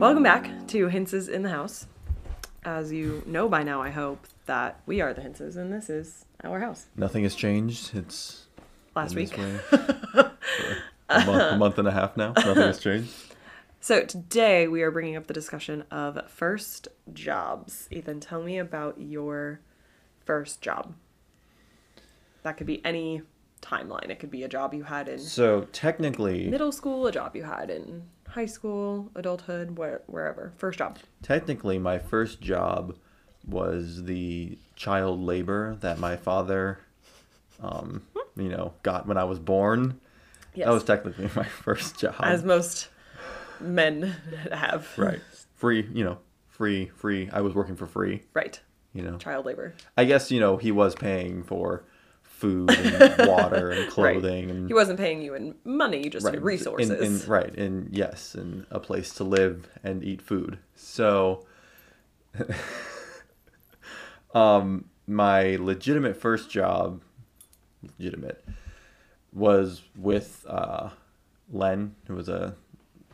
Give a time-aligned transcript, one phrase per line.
[0.00, 1.86] Welcome back to Hinces in the House.
[2.64, 6.24] As you know by now, I hope that we are the Hinces and this is
[6.42, 6.86] our house.
[6.96, 7.94] Nothing has changed.
[7.94, 8.46] It's
[8.96, 9.28] Last week.
[9.28, 10.32] this way for
[11.10, 12.32] a, month, a month and a half now.
[12.34, 13.12] Nothing has changed.
[13.82, 17.86] So today we are bringing up the discussion of first jobs.
[17.90, 19.60] Ethan, tell me about your
[20.24, 20.94] first job.
[22.42, 23.22] That could be any
[23.62, 24.10] timeline.
[24.10, 27.44] It could be a job you had in So technically, middle school, a job you
[27.44, 30.52] had in high school, adulthood, where, wherever.
[30.56, 30.98] First job.
[31.22, 32.96] technically, my first job
[33.46, 36.78] was the child labor that my father,
[37.62, 38.02] um,
[38.36, 40.00] you know, got when I was born.
[40.54, 40.66] Yes.
[40.66, 42.16] That was technically my first job.
[42.20, 42.88] As most
[43.60, 44.02] men
[44.52, 44.88] have.
[44.96, 45.20] right,
[45.56, 45.88] free.
[45.92, 47.28] You know, free, free.
[47.32, 48.22] I was working for free.
[48.34, 48.60] Right.
[48.92, 49.74] You know, Child labor.
[49.96, 51.84] I guess you know he was paying for
[52.40, 56.90] food and water and clothing and He wasn't paying you in money, just in resources.
[56.90, 60.58] In, in, right, and yes, and a place to live and eat food.
[60.74, 61.44] So,
[64.34, 67.02] um, my legitimate first job,
[67.82, 68.42] legitimate,
[69.32, 70.90] was with uh,
[71.52, 72.54] Len, who was a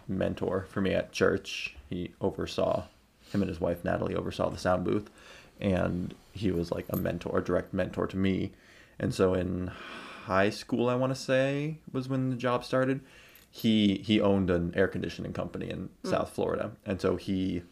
[0.06, 1.74] mentor for me at church.
[1.90, 2.84] He oversaw
[3.32, 5.10] him and his wife Natalie oversaw the sound booth,
[5.60, 8.52] and he was like a mentor, a direct mentor to me.
[8.98, 9.70] And so in
[10.24, 13.00] high school, I want to say was when the job started.
[13.50, 17.62] He he owned an air conditioning company in South Florida, and so he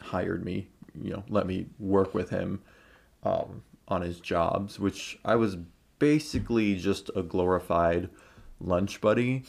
[0.00, 0.68] hired me.
[1.00, 2.60] You know, let me work with him
[3.22, 5.56] um, on his jobs, which I was
[6.00, 8.08] basically just a glorified
[8.60, 9.44] lunch buddy.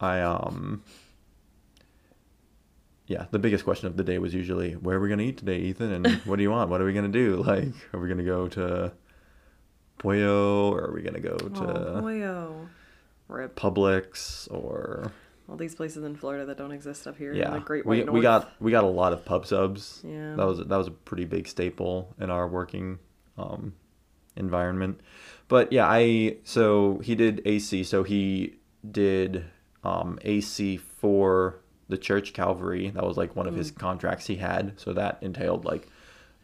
[0.00, 0.82] I um
[3.06, 5.58] yeah, the biggest question of the day was usually where are we gonna eat today,
[5.58, 6.70] Ethan, and what do you want?
[6.70, 7.42] What are we gonna do?
[7.46, 8.92] Like, are we gonna go to
[9.98, 11.48] Pollo or are we gonna go to
[11.96, 12.68] oh, boyo.
[13.28, 13.56] Rip.
[13.56, 15.10] Publix or
[15.48, 17.98] All these places in Florida that don't exist up here in yeah, the Great we
[18.04, 18.10] North.
[18.14, 20.02] we got we got a lot of pub subs.
[20.06, 20.34] Yeah.
[20.36, 22.98] that was that was a pretty big staple in our working
[23.38, 23.74] um,
[24.36, 25.00] environment.
[25.48, 28.56] But yeah, I so he did AC, so he
[28.90, 29.44] did
[29.84, 32.90] um, AC for the church Calvary.
[32.90, 33.78] That was like one of his Mm.
[33.78, 34.78] contracts he had.
[34.80, 35.88] So that entailed like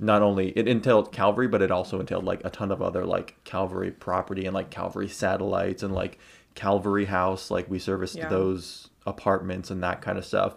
[0.01, 3.37] not only it entailed Calvary, but it also entailed like a ton of other like
[3.45, 6.19] Calvary property and like Calvary satellites and like
[6.55, 7.51] Calvary House.
[7.51, 8.29] Like we serviced Yeah.
[8.29, 10.57] those apartments and that kind of stuff.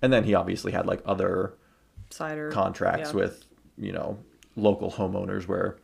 [0.00, 1.54] And then he obviously had like other
[2.10, 3.16] cider contracts yeah.
[3.16, 3.46] with
[3.76, 4.18] you know
[4.56, 5.76] local homeowners where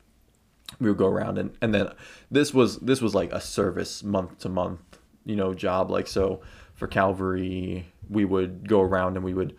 [0.81, 1.89] we would go around and and then
[2.31, 6.41] this was this was like a service month to month you know job like so
[6.75, 9.57] for calvary we would go around and we would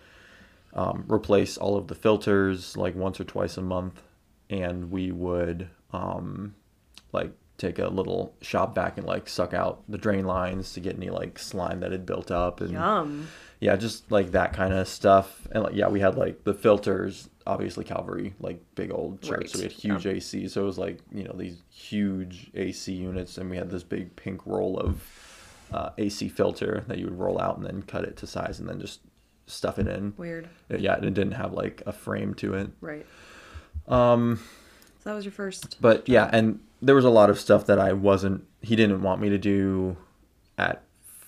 [0.78, 4.02] um, replace all of the filters like once or twice a month
[4.50, 6.56] and we would um,
[7.12, 10.96] like take a little shop vac and like suck out the drain lines to get
[10.96, 13.28] any like slime that had built up and Yum.
[13.60, 15.48] yeah, just like that kind of stuff.
[15.52, 19.40] And like, yeah, we had like the filters, obviously Calvary, like big old church.
[19.40, 20.48] Right, So we had huge AC.
[20.50, 23.40] So it was like, you know, these huge AC units.
[23.40, 25.04] And we had this big pink roll of
[25.74, 28.70] uh, AC filter that you would roll out and then cut it to size and
[28.70, 29.00] then just
[29.48, 30.14] stuff it in.
[30.18, 30.48] Weird.
[30.70, 32.70] Yeah, and it didn't have like a frame to it.
[32.82, 33.06] Right.
[33.88, 34.40] Um,
[35.04, 35.82] So that was your first.
[35.82, 39.22] but yeah, and there was a lot of stuff that I wasn't, he didn't want
[39.22, 39.98] me to do
[40.58, 40.84] at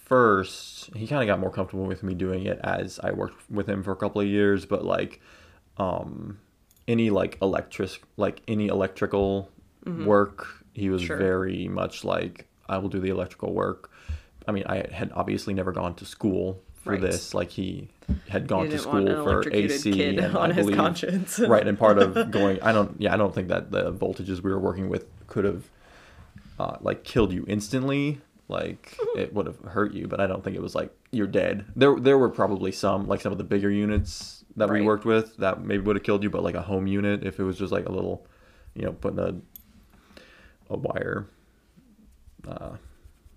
[0.05, 0.93] first.
[0.95, 3.83] He kind of got more comfortable with me doing it as I worked with him
[3.83, 5.21] for a couple of years, but like,
[5.77, 6.39] um,
[6.87, 9.49] any like electric, like any electrical
[9.85, 11.07] work, he was Mm-hmm.
[11.07, 11.17] Sure.
[11.17, 13.91] very much like, I will do the electrical work.
[14.47, 17.01] I mean, I had obviously never gone to school for Right.
[17.01, 17.33] this.
[17.33, 17.89] Like he
[18.27, 21.39] had gone He to school for AC and on I his believe, conscience.
[21.55, 24.49] right and part of going i don't yeah i don't think that the voltages we
[24.51, 25.69] were working with could have
[26.59, 30.55] uh, like killed you instantly like it would have hurt you but i don't think
[30.55, 33.69] it was like you're dead there there were probably some like some of the bigger
[33.69, 36.87] units that we worked with that maybe would have killed you but like a home
[36.87, 38.25] unit if it was just like a little
[38.73, 39.35] you know putting a
[40.71, 41.27] a wire
[42.47, 42.71] uh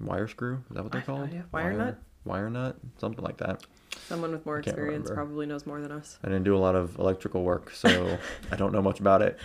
[0.01, 1.45] wire screw is that what they're no called idea.
[1.53, 1.99] Wire nut?
[2.25, 3.65] Wire nut something like that
[4.09, 5.15] Someone with more experience remember.
[5.15, 6.19] probably knows more than us.
[6.25, 8.19] I didn't do a lot of electrical work, so
[8.51, 9.39] I don't know much about it.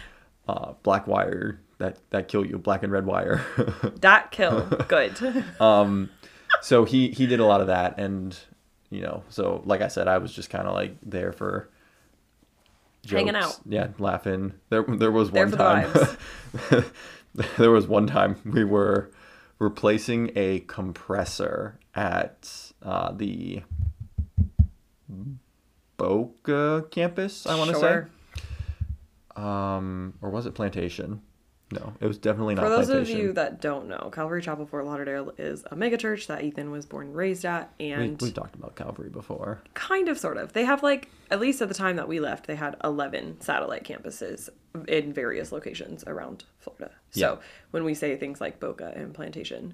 [0.48, 3.46] Uh, black wire that that kill you, black and red wire.
[4.02, 4.62] That kill.
[4.88, 5.20] Good.
[5.60, 6.10] um,
[6.62, 8.38] so he he did a lot of that, and
[8.90, 11.70] you know, so like I said, I was just kind of like there for
[13.10, 13.60] Hanging out.
[13.66, 14.54] yeah, laughing.
[14.70, 16.86] There there was There one for the time.
[17.58, 19.12] there was one time we were
[19.60, 23.62] replacing a compressor at uh, the
[25.98, 27.46] Boca campus.
[27.46, 28.10] I want to Sure.
[29.36, 31.22] say, um, or was it Plantation?
[31.70, 33.18] no, it was definitely not For those plantation.
[33.18, 36.86] of you that don't know, Calvary Chapel Fort Lauderdale is a megachurch that Ethan was
[36.86, 39.62] born and raised at, we, and we've talked about Calvary before.
[39.74, 40.54] kind of sort of.
[40.54, 43.84] They have like at least at the time that we left, they had 11 satellite
[43.84, 44.48] campuses
[44.88, 46.92] in various locations around Florida.
[47.12, 47.38] So Yeah.
[47.72, 49.74] when we say things like Boca and Plantation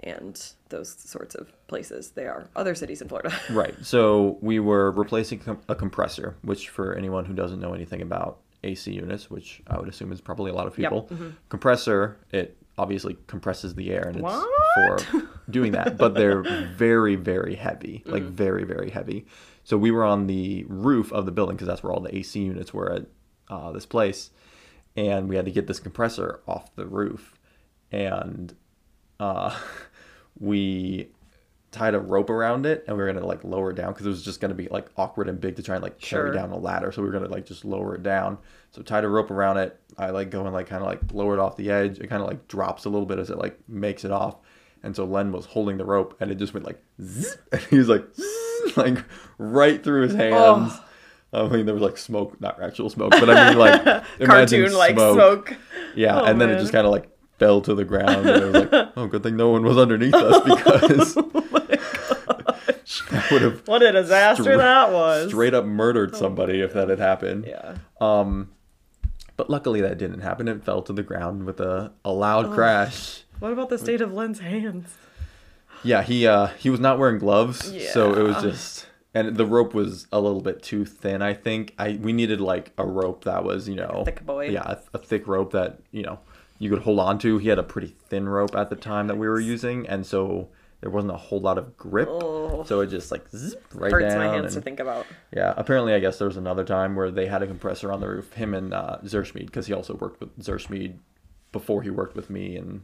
[0.00, 3.32] and those sorts of places, they are other cities in Florida.
[3.50, 3.74] Right.
[3.84, 8.38] So we were replacing com- a compressor, which for anyone who doesn't know anything about
[8.64, 11.08] AC units, which I would assume is probably a lot of Yep, people,
[11.48, 15.02] compressor it obviously compresses the air and it's What?
[15.06, 16.42] for doing that, but they're
[16.74, 19.26] very very heavy, like very very heavy.
[19.64, 22.38] So we were on the roof of the building because that's where all the AC
[22.38, 23.06] units were at
[23.48, 24.30] uh, this place,
[24.96, 27.34] and we had to get this compressor off the roof,
[27.90, 28.54] and
[29.20, 29.56] uh,
[30.40, 31.08] we
[31.72, 34.08] tied a rope around it and we were gonna like lower it down because it
[34.08, 36.32] was just gonna be like awkward and big to try and like carry Sure.
[36.32, 36.90] down a ladder.
[36.92, 38.38] So we were gonna like just lower it down.
[38.70, 39.78] So tied a rope around it.
[39.98, 41.98] I like go and like kind of like lower it off the edge.
[41.98, 44.36] It kind of like drops a little bit as it like makes it off.
[44.82, 47.76] And so Len was holding the rope and it just went like zzz, and he
[47.78, 48.98] was like zzz, like
[49.38, 50.72] right through his hands.
[51.32, 53.82] I mean, there was like smoke, not actual smoke, but I mean like
[54.24, 55.16] Cartoon like smoke.
[55.48, 55.56] smoke.
[55.94, 58.26] yeah, Oh, and then it just kind of like fell to the ground.
[58.28, 61.14] And it was like, oh, good thing no one was underneath us because
[63.10, 65.28] that would have What a disaster Stra- that was.
[65.30, 67.46] straight up murdered somebody if that had happened.
[67.46, 67.76] Yeah.
[68.00, 68.50] Um,
[69.36, 70.48] but luckily that didn't happen.
[70.48, 73.22] It fell to the ground with a, a loud crash.
[73.38, 74.96] What about the state of Len's hands?
[75.82, 79.74] Yeah, he uh he was not wearing gloves, so it was just and the rope
[79.74, 81.20] was a little bit too thin.
[81.22, 84.48] I think I we needed like a rope that was you know thick boy.
[84.48, 86.18] Yeah, a, a thick rope that you know
[86.58, 87.38] you could hold on to.
[87.38, 90.48] He had a pretty thin rope at the time that we were using, and so
[90.80, 92.08] there wasn't a whole lot of grip.
[92.10, 92.64] Oh.
[92.64, 94.26] So it just like zip right Hurts down.
[94.26, 95.06] my hands to think about.
[95.34, 98.08] Yeah, apparently, I guess there was another time where they had a compressor on the
[98.08, 98.32] roof.
[98.34, 100.98] Him and uh, because he also worked with Zerschmied
[101.52, 102.82] before he worked with me, and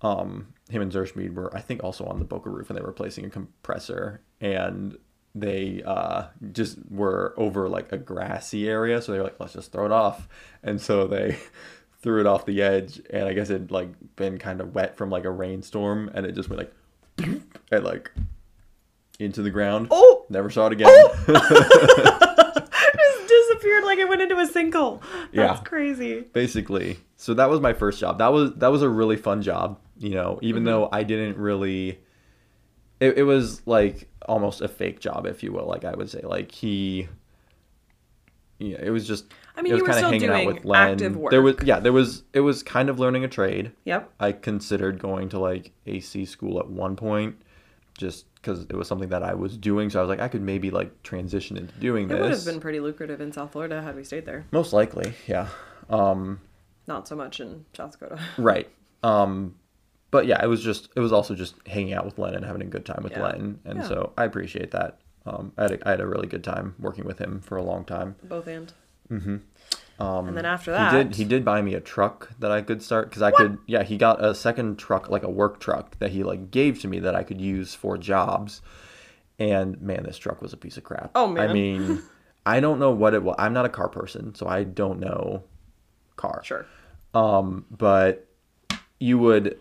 [0.00, 2.88] um, him and Zerschmied were, I think, also on the Boca roof, and they were
[2.88, 4.96] replacing a compressor, and
[5.34, 9.72] they uh, just were over like a grassy area, so they were like, let's just
[9.72, 10.28] throw it off,
[10.62, 11.38] and so they
[12.04, 15.10] threw it off the edge, and I guess it'd like been kind of wet from
[15.10, 17.40] like a rainstorm, and it just went like,
[17.72, 18.12] and like
[19.18, 19.88] into the ground.
[19.90, 20.24] Oh!
[20.28, 20.88] Never saw it again.
[22.96, 25.00] It just disappeared like it went into a sinkhole.
[25.00, 25.56] That's Yeah.
[25.64, 26.20] crazy.
[26.20, 29.78] basically so that was my first job that was that was a really fun job
[29.98, 30.66] you know even Mm-hmm.
[30.72, 31.98] though i didn't really
[33.00, 36.20] it, it was like almost a fake job if you will like i would say
[36.22, 37.08] like he
[38.58, 40.92] yeah it was just I mean, it was you were still hanging out with Len.
[40.92, 44.10] active there was yeah there was it was kind of learning a trade Yep.
[44.20, 47.36] i considered going to like ac school at one point
[47.96, 50.42] just because it was something that i was doing so i was like i could
[50.42, 52.18] maybe like transition into doing this.
[52.18, 54.44] It would have been pretty lucrative in South Florida had we stayed there.
[54.50, 55.46] most likely yeah
[55.88, 56.40] um
[56.88, 58.20] Not so much in South Dakota.
[58.38, 58.68] Right.
[59.02, 59.54] Um,
[60.10, 62.62] but yeah, it was just it was also just hanging out with Len and having
[62.62, 63.22] a good time with Yeah.
[63.22, 63.88] Len, and Yeah.
[63.88, 64.98] so I appreciate that.
[65.26, 67.62] Um, I had a, I had a really good time working with him for a
[67.62, 68.16] long time.
[68.22, 68.72] Both and.
[69.10, 72.62] Um, And then after that, he did he did buy me a truck that I
[72.62, 75.98] could start because I could yeah he got a second truck like a work truck
[76.00, 78.60] that he like gave to me that I could use for jobs,
[79.38, 81.12] and man this truck was a piece of crap.
[81.14, 81.48] Oh, man.
[81.48, 82.02] I mean,
[82.46, 83.36] I don't know what it was.
[83.38, 85.44] I'm not a car person, so I don't know
[86.16, 86.42] car.
[86.44, 86.66] Sure.
[87.14, 88.26] um but
[88.98, 89.56] you would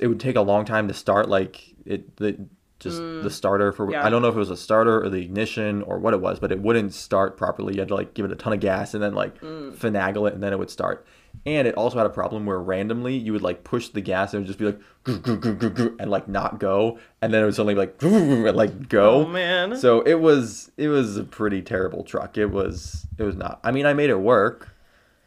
[0.00, 2.36] it would take a long time to start like it the
[2.82, 3.92] just the starter for Mm.
[3.92, 4.06] Yeah.
[4.06, 6.38] i don't know if it was a starter or the ignition or what it was
[6.38, 8.94] but it wouldn't start properly you had to like give it a ton of gas
[8.94, 9.72] and then like Mm.
[9.76, 11.06] finagle it and then it would start
[11.46, 14.38] and it also had a problem where randomly you would like push the gas and
[14.38, 17.32] it would just be like "Grr, grr, grr, grr, grr," and like not go and
[17.32, 19.76] then it would suddenly be like and like go Oh, man.
[19.76, 23.70] so it was it was a pretty terrible truck it was it was not i
[23.72, 24.68] mean i made it work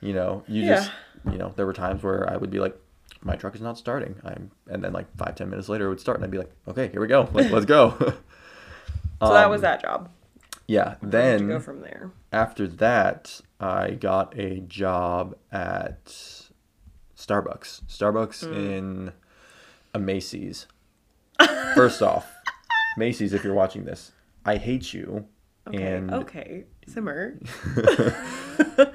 [0.02, 0.76] you know you Yeah.
[0.76, 0.92] just
[1.32, 2.78] you know there were times where i would be like
[3.26, 6.00] my truck is not starting i'm and then like five ten minutes later it would
[6.00, 7.96] start and i'd be like okay here we go like, let's go
[9.22, 10.10] So that was that job.
[10.68, 12.12] yeah then go from there?
[12.32, 16.06] after that i got a job at
[17.18, 18.54] starbucks starbucks Hmm.
[18.54, 19.14] in
[19.94, 20.68] a macy's
[21.74, 22.32] first off
[22.98, 24.12] macy's if you're watching this
[24.46, 25.26] i hate you
[25.68, 25.82] Okay.
[25.84, 26.66] and okay.
[26.86, 27.40] Simmer.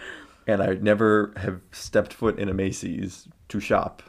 [0.46, 4.04] and I never have stepped foot in a Macy's to shop.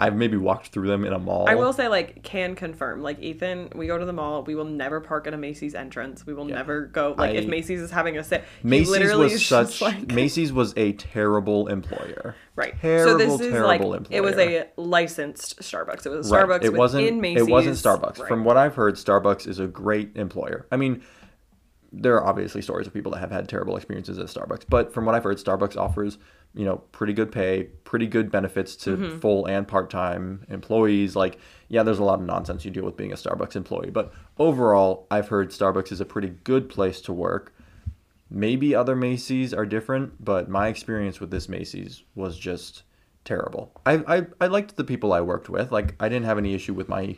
[0.00, 1.46] I've maybe walked through them in a mall.
[1.48, 3.02] I will say, like, can confirm.
[3.02, 4.44] Like, Ethan, we go to the mall.
[4.44, 6.24] We will never park at a Macy's entrance.
[6.24, 6.54] We will Yeah.
[6.54, 7.16] never go.
[7.18, 9.80] Like, if Macy's is having a sale, Macy's literally was such.
[9.82, 12.36] like, Macy's was a terrible employer.
[12.54, 12.74] right.
[12.80, 16.06] Terrible, so this is like terrible it was a licensed Starbucks.
[16.06, 16.46] It was a Right.
[16.48, 16.64] Starbucks.
[16.64, 17.06] It wasn't.
[17.06, 17.48] in Macy's.
[17.48, 18.20] It wasn't Starbucks.
[18.20, 18.28] Right.
[18.28, 20.66] From what I've heard, Starbucks is a great employer.
[20.70, 21.02] I mean,
[21.92, 25.06] there are obviously stories of people that have had terrible experiences at Starbucks, but from
[25.06, 26.18] what I've heard, Starbucks offers
[26.54, 29.18] you know, pretty good pay, pretty good benefits to Mm-hmm.
[29.18, 31.14] full and part time employees.
[31.14, 31.38] Like,
[31.68, 35.06] yeah, there's a lot of nonsense you deal with being a Starbucks employee, but overall,
[35.10, 37.54] I've heard Starbucks is a pretty good place to work.
[38.30, 42.82] Maybe other Macy's are different, but my experience with this Macy's was just
[43.24, 43.72] terrible.
[43.86, 45.72] I, I, I liked the people I worked with.
[45.72, 47.16] Like, I didn't have any issue with my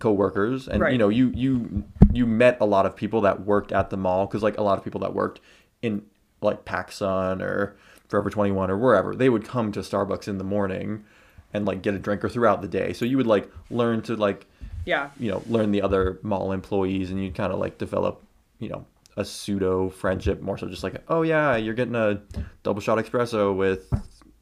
[0.00, 3.90] coworkers and you know you you you met a lot of people that worked at
[3.90, 5.40] the mall because like a lot of people that worked
[5.82, 6.02] in
[6.42, 7.76] like PacSun or
[8.14, 11.04] Forever 21 or wherever they would come to Starbucks in the morning
[11.52, 14.14] and like get a drink or throughout the day so you would like learn to
[14.14, 14.46] like
[14.84, 15.10] Yeah.
[15.18, 18.22] you know learn the other mall employees and you'd kind of like develop
[18.60, 22.20] you know a pseudo friendship more so just like oh yeah you're getting a
[22.62, 23.92] double shot espresso with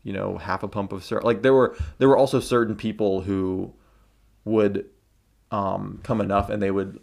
[0.02, 3.22] you know half a pump of syrup like there were there were also certain people
[3.22, 3.72] who
[4.44, 4.84] would
[5.50, 7.00] um, come enough and they would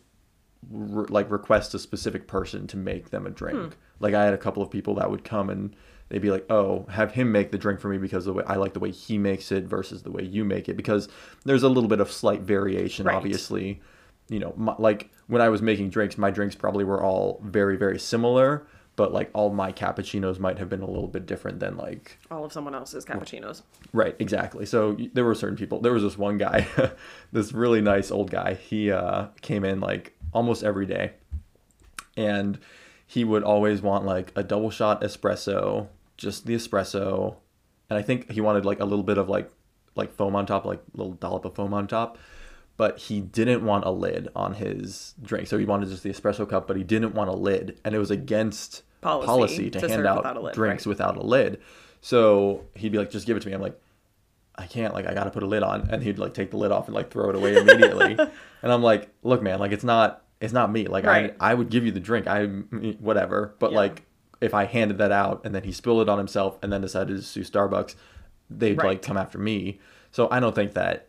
[0.69, 3.75] re- like request a specific person to make them a drink.
[3.99, 5.75] Like I had a couple of people that would come and
[6.09, 8.55] they'd be like, "Oh, have him make the drink for me because the way I
[8.55, 11.07] like the way he makes it versus the way you make it because
[11.45, 13.15] there's a little bit of slight variation Right.
[13.15, 13.81] obviously.
[14.29, 17.77] You know, my, like when I was making drinks, my drinks probably were all very
[17.77, 21.77] very similar, but like all my cappuccinos might have been a little bit different than
[21.77, 23.63] like All of someone else's cappuccinos.
[23.91, 24.67] Right, exactly.
[24.67, 25.79] So there were certain people.
[25.81, 26.67] There was this one guy,
[27.31, 28.53] this really nice old guy.
[28.53, 31.13] He uh, came in like almost every day,
[32.17, 32.59] and
[33.07, 35.87] he would always want like a double shot espresso,
[36.19, 37.35] just the espresso,
[37.89, 39.49] and I think he wanted like a little bit of like
[39.95, 42.17] like foam on top, like a little dollop of foam on top.
[42.77, 46.47] But he didn't want a lid on his drink, so he wanted just the espresso
[46.49, 50.05] cup, but he didn't want a lid, and it was against Policy to, to hand
[50.05, 50.89] out without lid, drinks right.
[50.89, 51.59] without a lid.
[52.01, 53.79] So he'd be like, "Just give it to me." I'm like,
[54.55, 54.93] "I can't.
[54.93, 56.95] Like, I gotta put a lid on." And he'd like take the lid off and
[56.95, 58.17] like throw it away immediately.
[58.61, 59.59] and I'm like, "Look, man.
[59.59, 60.23] Like, it's not.
[60.41, 60.87] It's not me.
[60.87, 61.35] Like, Right.
[61.39, 62.27] I I would give you the drink.
[62.27, 63.55] I whatever.
[63.59, 63.77] But Yeah.
[63.77, 64.05] like,
[64.41, 67.15] if I handed that out and then he spilled it on himself and then decided
[67.17, 67.95] to sue Starbucks,
[68.49, 69.79] they'd like come after me.
[70.11, 71.07] So I don't think that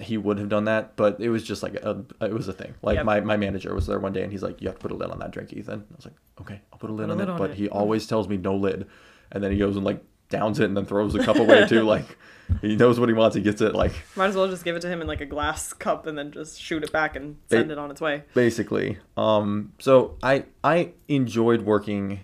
[0.00, 2.74] he would have done that, but it was just like a, it was a thing.
[2.82, 3.04] Like Yep.
[3.04, 4.94] my, my manager was there one day and he's like, "You have to put a
[4.94, 7.18] lid on that drink, Ethan." I was like, "Okay, I'll put a lid a on
[7.18, 7.56] lid it," on but it.
[7.56, 8.86] he always tells me no lid,
[9.32, 11.82] and then he goes and like downs it and then throws the cup away too.
[11.86, 12.16] Like
[12.62, 13.34] he knows what he wants.
[13.36, 13.74] He gets it.
[13.74, 16.16] Like Might as well just give it to him in like a glass cup and
[16.16, 18.24] then just shoot it back and send it on its way.
[18.34, 18.98] basically.
[19.16, 22.20] Um, so I I enjoyed working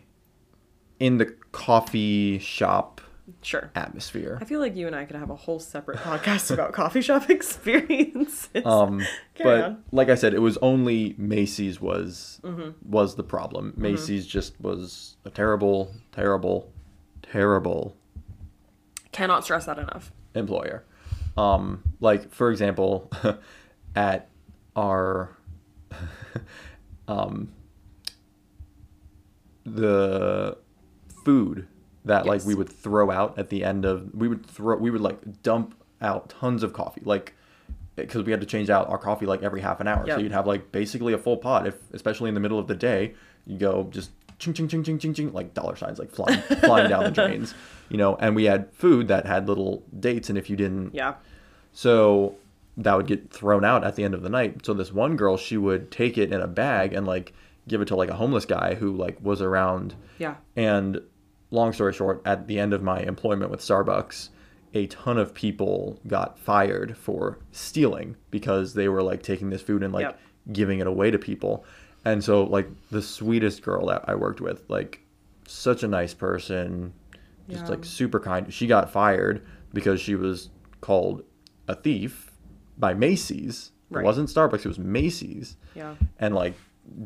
[1.00, 3.00] in the coffee shop
[3.42, 3.70] Sure.
[3.74, 4.38] atmosphere.
[4.40, 7.28] I feel like you and I could have a whole separate podcast about coffee shop
[7.30, 8.64] experiences.
[8.64, 9.04] Um,
[9.42, 9.84] but on.
[9.92, 12.70] like I said, it was only Macy's was Mm-hmm.
[12.90, 13.74] was the problem.
[13.76, 16.72] Macy's just was a terrible, terrible,
[17.22, 17.94] terrible
[19.12, 20.10] Cannot stress that enough.
[20.34, 20.84] employer.
[21.36, 23.10] Um, like for example,
[23.94, 24.28] at
[24.74, 25.36] our
[27.08, 27.52] um,
[29.64, 30.56] the
[31.28, 31.66] food
[32.04, 35.00] that like we would throw out at the end of we would throw we would
[35.00, 37.34] like dump out tons of coffee like
[37.96, 40.16] because we had to change out our coffee like every half an hour Yep.
[40.16, 42.74] so you'd have like basically a full pot if especially in the middle of the
[42.76, 43.14] day
[43.46, 46.88] you go just ching ching ching ching ching ching like dollar signs like flying flying
[46.88, 47.54] down the drains
[47.90, 51.14] you know and we had food that had little dates and if you didn't Yeah.
[51.72, 52.36] so
[52.78, 54.64] that would get thrown out at the end of the night.
[54.64, 57.32] So this one girl, she would take it in a bag and like
[57.66, 59.96] give it to like a homeless guy who like was around.
[60.18, 60.36] Yeah.
[60.54, 61.00] And
[61.50, 64.28] long story short, at the end of my employment with Starbucks,
[64.74, 69.82] a ton of people got fired for stealing because they were like taking this food
[69.82, 70.20] and like Yep.
[70.52, 71.64] giving it away to people.
[72.04, 75.00] And so like the sweetest girl that I worked with, like
[75.46, 76.92] such a nice person,
[77.48, 77.70] just Yeah.
[77.70, 78.52] like super kind.
[78.52, 80.50] She got fired because she was
[80.82, 81.22] called
[81.66, 82.30] a thief
[82.76, 83.72] by Macy's.
[83.90, 84.02] Right.
[84.02, 85.56] It wasn't Starbucks, it was Macy's.
[85.74, 85.94] Yeah.
[86.18, 86.54] And like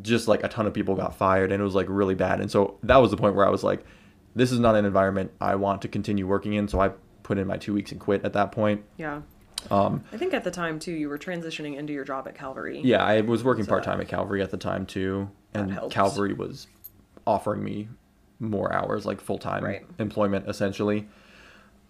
[0.03, 2.41] just like a ton of people got fired and it was like really bad.
[2.41, 3.85] And so that was the point where I was like,
[4.35, 6.69] this is not an environment I want to continue working in.
[6.69, 6.91] So I
[7.23, 8.83] put in my two weeks and quit at that point.
[8.97, 9.23] Yeah.
[9.71, 12.81] Um, I think at the time too, you were transitioning into your job at Calvary.
[12.83, 15.31] yeah, I was working So part time at Calvary at the time too.
[15.55, 15.79] And.
[15.91, 16.67] Calvary was
[17.27, 17.89] offering me
[18.41, 19.87] more hours, like full time Right.
[20.01, 21.07] employment essentially.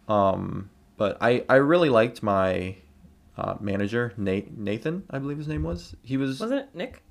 [0.08, 0.68] Um,
[0.98, 2.76] but I, I really liked my
[3.38, 5.96] uh, manager, Nate, Nathan, I believe his name was.
[6.02, 7.02] He was Wasn't it Nick?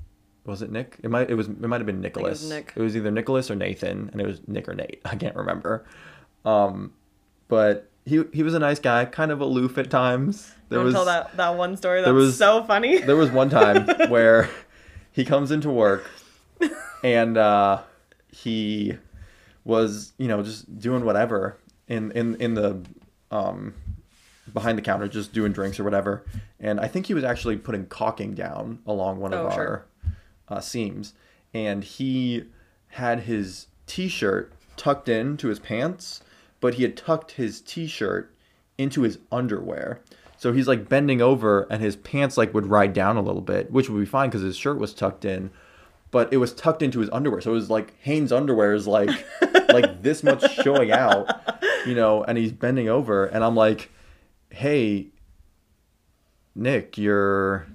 [0.46, 0.98] Was it Nick?
[1.04, 2.42] It might it was it might have been it Nicholas.
[2.42, 2.74] was Nick.
[2.76, 5.02] It was either Nicholas or Nathan, and it was Nick or Nate.
[5.06, 5.86] I can't remember.
[6.46, 6.94] Um,
[7.48, 10.52] but he he was a nice guy, kind of aloof at times.
[10.70, 12.98] There was tell that that one story that's there was- so funny.
[13.00, 14.50] there was one time where
[15.12, 16.10] he comes into work
[17.04, 17.82] and uh,
[18.32, 18.98] he
[19.66, 21.58] was you know just doing whatever
[21.88, 22.82] in in in the
[23.30, 23.74] um
[24.54, 26.26] behind the counter just doing drinks or whatever
[26.60, 29.86] and i think he was actually putting caulking down along one of Oh, our sure.
[30.52, 31.14] Uh, seams
[31.54, 32.46] and he
[32.90, 36.22] had his t-shirt tucked into his pants
[36.60, 38.34] but he had tucked his t-shirt
[38.78, 40.02] into his underwear.
[40.38, 43.72] So he's like bending over and his pants like would ride down a little bit,
[43.72, 45.52] which would be fine because his shirt was tucked in,
[46.10, 47.42] but it was tucked into his underwear.
[47.42, 49.10] So it was like Hanes underwear is like
[49.70, 51.30] like this much showing out,
[51.86, 53.92] you know, and he's bending over and I'm like,
[54.50, 55.10] "Hey,
[56.56, 57.68] Nick, your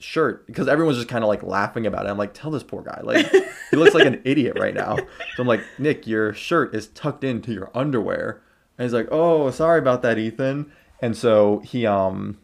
[0.00, 2.08] shirt because everyone's just kind of like laughing about it.
[2.10, 3.30] I'm like, tell this poor guy, like
[3.70, 4.96] he looks like an idiot right now.
[4.96, 5.04] So
[5.42, 8.42] I'm like, Nick, your shirt is tucked into your underwear,
[8.78, 10.72] and he's like, oh, sorry about that, Ethan.
[11.00, 12.38] And so he um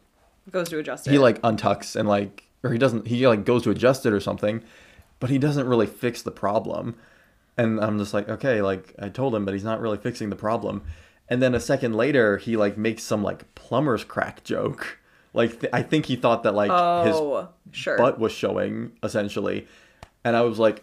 [0.50, 1.10] Goes to adjust it.
[1.10, 4.20] he like untucks and like or he doesn't he like goes to adjust it or
[4.20, 4.62] something,
[5.18, 6.94] but he doesn't really fix the problem.
[7.58, 10.36] And I'm just like, okay, like I told him, but he's not really fixing the
[10.36, 10.82] problem.
[11.28, 14.98] And then a second later, he like makes some like plumber's crack joke.
[15.36, 16.70] Like th- I think he thought that like
[17.06, 17.96] his oh, sure.
[17.96, 19.66] butt was showing essentially.
[20.24, 20.82] And i was like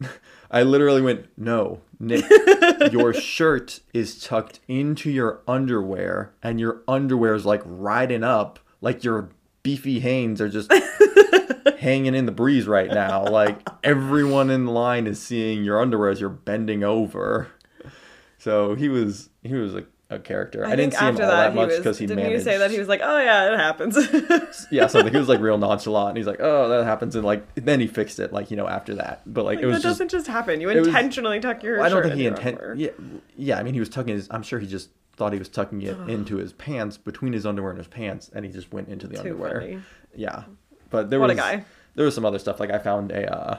[0.52, 2.24] i literally went no nick
[2.92, 9.02] your shirt is tucked into your underwear and your underwear is like riding up like
[9.02, 9.30] your
[9.68, 10.72] beefy hanes are just
[11.78, 13.24] hanging in the breeze right now.
[13.24, 17.48] Like everyone in line is seeing your underwear as you're bending over.
[18.38, 21.50] So he was he was a, a character i, didn't think see him all that
[21.52, 23.58] he much because he didn't managed you say that he was like, oh yeah, it
[23.58, 23.96] happens.
[24.70, 26.08] yeah, so he was like real nonchalant.
[26.10, 28.66] And he's like, "Oh, that happens," and like then he fixed it, like you know,
[28.66, 29.20] after that.
[29.26, 29.98] But like, Like, it was that just.
[29.98, 30.62] doesn't just happen.
[30.62, 31.82] You was- intentionally tuck your.
[31.82, 32.58] I don't think he intent.
[32.76, 32.88] Yeah,
[33.36, 33.58] yeah.
[33.58, 34.28] I mean, he was tucking his.
[34.30, 37.72] I'm sure he just thought he was tucking it into his pants, between his underwear
[37.72, 39.60] and his pants, and he just went into the Too underwear.
[39.60, 39.82] funny.
[40.16, 40.44] Yeah,
[40.88, 41.64] but there What a was guy.
[41.96, 42.60] there was some other stuff.
[42.60, 43.58] Like I found a uh,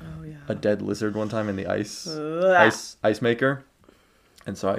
[0.00, 0.36] Oh yeah.
[0.46, 2.44] a dead lizard one time in the ice Ugh.
[2.44, 3.64] ice ice maker,
[4.46, 4.78] and so I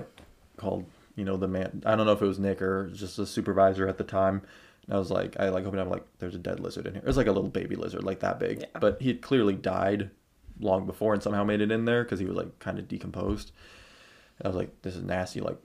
[0.56, 0.86] called
[1.20, 1.84] you know the man.
[1.86, 4.42] I don't know if it was Nick or just a supervisor at the time.
[4.86, 7.02] And I was like, I like opened up like, there's a dead lizard in here.
[7.04, 8.80] It was like a little baby lizard, like that big, Yeah.
[8.80, 10.10] but he had clearly died
[10.60, 13.52] long before and somehow made it in there because he was like kind of decomposed.
[14.40, 15.42] And I was like, this is nasty.
[15.42, 15.58] Like,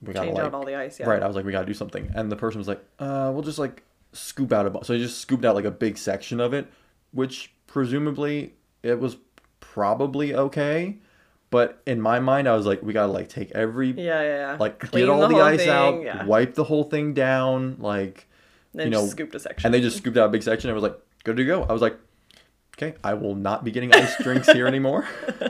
[0.00, 0.98] we gotta Change like out all the ice.
[1.00, 1.06] Yeah.
[1.08, 1.22] right.
[1.22, 2.10] I was like, we gotta do something.
[2.14, 3.82] And the person was like, uh, we'll just like
[4.12, 6.66] scoop out a bu-" so he just scooped out like a big section of it,
[7.12, 9.16] which presumably it was
[9.60, 10.98] probably okay.
[11.52, 14.56] But in my mind, I was like, we gotta like take every Yeah, yeah, yeah.
[14.58, 16.24] like Clean get all the, whole ice thing, out, Yeah.
[16.24, 18.26] wipe the whole thing down, like
[18.72, 19.66] then you know, scooped a section.
[19.66, 20.70] and they just scooped out a big section.
[20.70, 21.62] I was like, good to go.
[21.64, 21.96] I was like,
[22.76, 25.06] okay, I will not be getting ice drinks here anymore.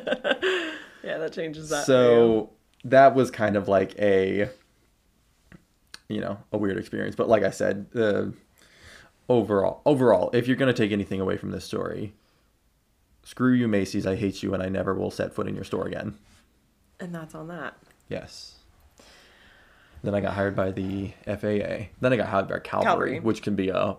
[1.04, 1.86] yeah, that changes that.
[1.86, 2.50] so
[2.84, 4.48] that was kind of like a
[6.08, 8.24] you know a weird experience but like i said uh,
[9.28, 12.12] overall overall if you're to take anything away from this story
[13.24, 15.86] screw you macy's i hate you and i never will set foot in your store
[15.86, 16.14] again
[17.00, 17.76] and that's on that.
[18.08, 18.56] yes
[20.02, 23.20] then i got hired by the faa then i got hired by calvary, Calvary.
[23.20, 23.96] which can be a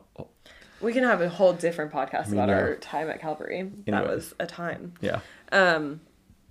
[0.82, 2.56] We can have a whole different podcast mean, about yeah.
[2.56, 3.72] our time at Calvary.
[3.88, 4.94] That was a time.
[5.00, 5.20] yeah
[5.54, 6.02] Um,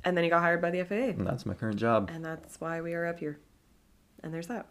[0.05, 0.95] and then he got hired by the FAA.
[1.19, 3.39] and that's my current job And that's why we are up here.
[4.23, 4.67] And there's that.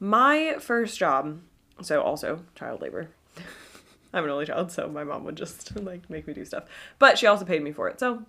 [0.00, 1.40] My first job,
[1.82, 3.10] so also child labor.
[4.12, 6.64] I'm an only child, so my mom would just like make me do stuff.
[6.98, 7.98] But she also paid me for it.
[8.00, 8.22] So,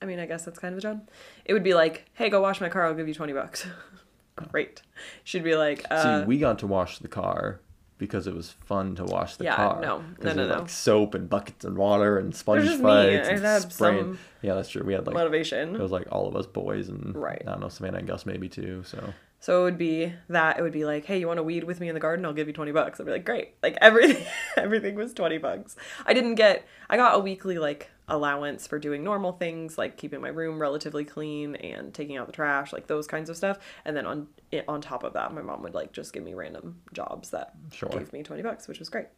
[0.00, 1.08] I mean, I guess that's kind of a job.
[1.44, 3.66] It would be like, hey, go wash my car, I'll give you 20 bucks.
[4.50, 4.82] Great.
[5.22, 7.60] She'd be like, uh, See, we got to wash the car
[7.98, 9.80] because it was fun to wash the Yeah, car.
[9.80, 10.04] no.
[10.22, 10.58] No, no, no.
[10.58, 14.04] Like soap and buckets and water and sponge fights and spraying.
[14.04, 14.82] some Yeah, that's true.
[14.82, 15.76] We had like motivation.
[15.76, 17.40] it was like all of us boys and Right.
[17.46, 18.82] I don't know Savannah and Gus maybe too.
[18.84, 21.64] So So it would be that it would be like, hey, you want to weed
[21.64, 22.24] with me in the garden?
[22.24, 22.98] I'll give you twenty bucks.
[22.98, 23.56] I'd be like, great.
[23.62, 24.24] Like everything,
[24.56, 25.76] everything was twenty bucks.
[26.06, 26.66] I didn't get.
[26.88, 31.04] I got a weekly like allowance for doing normal things like keeping my room relatively
[31.04, 33.58] clean and taking out the trash, like those kinds of stuff.
[33.84, 36.32] And then on it, on top of that, my mom would like just give me
[36.32, 37.90] random jobs that Sure.
[37.90, 39.08] gave me twenty bucks, which was great.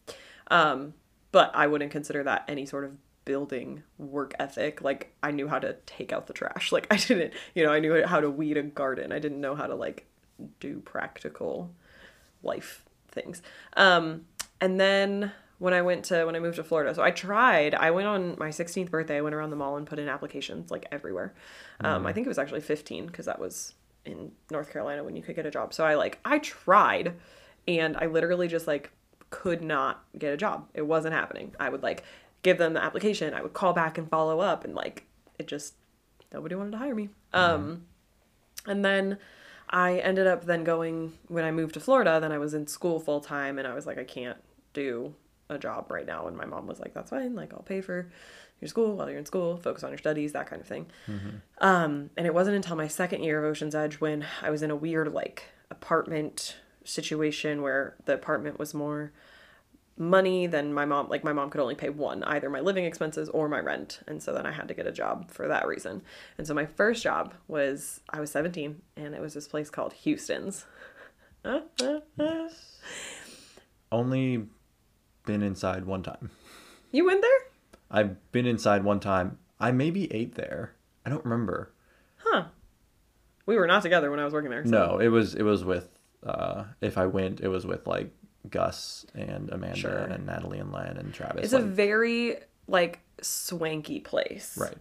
[0.50, 0.94] Um,
[1.30, 4.82] but I wouldn't consider that any sort of building work ethic.
[4.82, 6.72] Like I knew how to take out the trash.
[6.76, 9.12] Like I didn't, you know, I knew how to weed a garden.
[9.12, 10.04] I didn't know how to like
[10.60, 11.70] do practical
[12.42, 13.42] life things.
[13.76, 14.26] Um,
[14.60, 17.74] and then when I went to when I moved to Florida, so I tried.
[17.74, 19.16] I went on my 16th birthday.
[19.16, 21.34] I went around the mall and put in applications like everywhere.
[21.80, 25.22] Um, I think it was actually 15 because that was in North Carolina when you
[25.22, 25.72] could get a job.
[25.72, 27.14] So I like I tried,
[27.66, 28.90] and I literally just like
[29.30, 30.68] could not get a job.
[30.74, 31.54] It wasn't happening.
[31.58, 32.04] I would like
[32.42, 33.34] give them the application.
[33.34, 35.04] I would call back and follow up, and like
[35.38, 35.74] it just
[36.32, 37.08] nobody wanted to hire me.
[37.32, 37.86] Um,
[38.66, 39.18] and then
[39.68, 43.00] I ended up then going when I moved to Florida, then I was in school
[43.00, 44.38] full time and I was like, I can't
[44.72, 45.14] do
[45.48, 46.26] a job right now.
[46.26, 48.08] And my mom was like, That's fine, like I'll pay for
[48.60, 50.86] your school while you're in school, focus on your studies, that kind of thing.
[51.58, 54.70] Um, and it wasn't until my second year of Ocean's Edge when I was in
[54.70, 59.12] a weird like apartment situation where the apartment was more
[59.98, 63.28] money, then my mom, like my mom could only pay one, either my living expenses
[63.30, 64.00] or my rent.
[64.06, 66.02] And so then I had to get a job for that reason.
[66.38, 69.92] And so my first job was, I was 17 and it was this place called
[69.94, 70.66] Houston's.
[73.92, 74.46] Only
[75.24, 76.30] been inside one time.
[76.92, 77.38] You went there?
[77.90, 79.38] I've been inside one time.
[79.60, 80.74] I maybe ate there.
[81.04, 81.72] I don't remember.
[82.18, 82.44] Huh.
[83.46, 84.64] We were not together when I was working there.
[84.64, 85.88] so- No, it was it was with
[86.24, 88.10] uh if I went, it was with like
[88.50, 89.96] Gus and Amanda Sure.
[89.98, 91.44] and Natalie and Len and Travis.
[91.44, 92.36] It's a very
[92.68, 94.56] like swanky place.
[94.58, 94.76] right.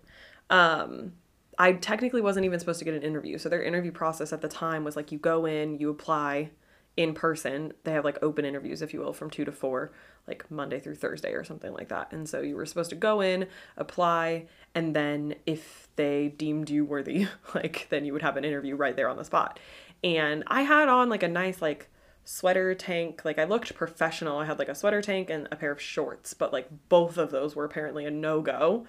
[0.49, 1.13] um
[1.58, 3.38] I technically wasn't even supposed to get an interview.
[3.38, 6.49] So their interview process at the time was like you go in, you apply
[6.97, 7.71] in person.
[7.86, 9.93] They have like open interviews, if you will, from two to four,
[10.28, 12.12] like Monday through Thursday or something like that.
[12.12, 13.47] And so you were supposed to go in,
[13.78, 18.75] apply, and then if they deemed you worthy, like then you would have an interview
[18.75, 19.58] right there on the spot.
[20.04, 21.89] And I had on like a nice like
[22.25, 23.23] sweater tank.
[23.23, 24.39] Like I looked professional.
[24.39, 27.31] I had like a sweater tank and a pair of shorts, but like both of
[27.31, 28.85] those were apparently a no go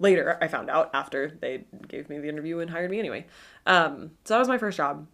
[0.00, 3.26] later i found out after they gave me the interview and hired me anyway.
[3.66, 5.06] Um, so that was my first job.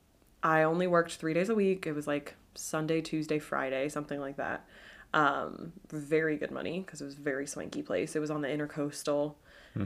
[0.43, 1.87] I only worked three days a week.
[1.87, 4.65] It was like sunday tuesday friday something like that.
[5.13, 8.15] Um, very good money because it was a very swanky place.
[8.15, 9.35] It was on the intercoastal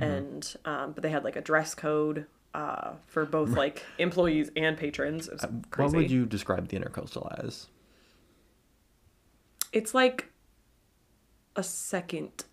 [0.00, 4.76] and um, but they had like a dress code uh, for both like employees and
[4.76, 7.68] patrons it crazy What would you describe the intercoastal as?
[9.72, 10.30] it's like
[11.56, 12.44] a second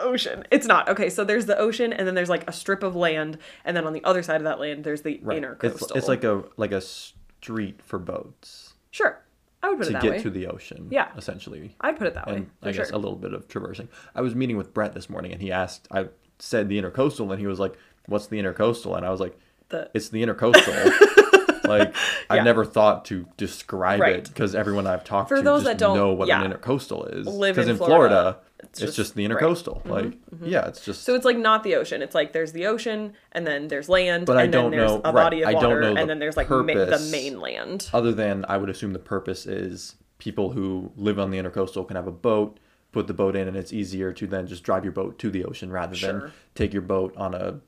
[0.00, 0.44] ocean.
[0.50, 0.88] It's not.
[0.88, 3.86] Okay, so there's the ocean and then there's like a strip of land and then
[3.86, 6.72] on the other side of that land there's the inner It's, it's like a like
[6.72, 9.22] a street for boats Sure.
[9.62, 10.16] I would put to it that get way.
[10.18, 10.88] to get to the ocean.
[10.90, 11.08] Yeah.
[11.16, 11.74] Essentially.
[11.80, 12.36] I'd put it that way.
[12.36, 12.94] and For I guess sure.
[12.96, 13.88] a little bit of traversing.
[14.14, 15.86] I was meeting with Brett this morning, and he asked.
[15.90, 16.06] I
[16.38, 17.74] said the intercoastal, and he was like,
[18.06, 19.38] "What's the intercoastal?" And I was like,
[19.68, 21.94] The- "It's the intercoastal." like
[22.30, 24.16] I never thought to describe Right.
[24.16, 26.42] it because everyone I've talked For to those just that don't- know what yeah.
[26.42, 27.26] an intercoastal is.
[27.26, 29.36] Because in Florida, Florida, it's it's, just- just, the right.
[29.36, 29.86] Mm-hmm, intercoastal.
[29.86, 31.02] Like yeah, it's just.
[31.02, 32.02] So it's like not the ocean.
[32.02, 34.90] It's like there's the ocean and then there's land But I and then don't there's
[34.92, 37.08] know- a right, body of I don't water know and then there's like ma- the
[37.10, 37.90] mainland.
[37.92, 41.96] other than I would assume the purpose is people who live on the intercoastal can
[41.96, 42.58] have a boat,
[42.92, 45.44] put the boat in, and it's easier to then just drive your boat to the
[45.44, 46.12] ocean rather Sure.
[46.20, 47.60] than take your boat on a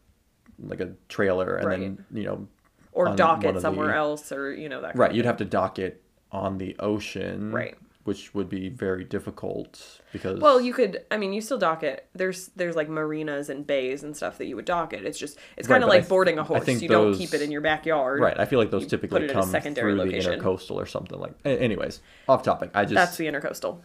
[0.61, 2.49] like a trailer and then you know
[2.93, 5.45] Or dock it somewhere the- else or you know that kind right you'd have to
[5.45, 7.77] dock it on the ocean Right.
[8.05, 11.05] which would be very difficult because Well, you could.
[11.11, 12.07] I mean, you still dock it.
[12.15, 15.05] There's there's like marinas and bays and stuff that you would dock it.
[15.05, 16.67] It's just it's Right, kind of like th- boarding a horse.
[16.67, 18.21] You don't keep it in your backyard.
[18.21, 20.39] right I feel like those typically come through location.
[20.39, 23.79] the intercoastal or something like anyways off topic I just That's the intercoastal.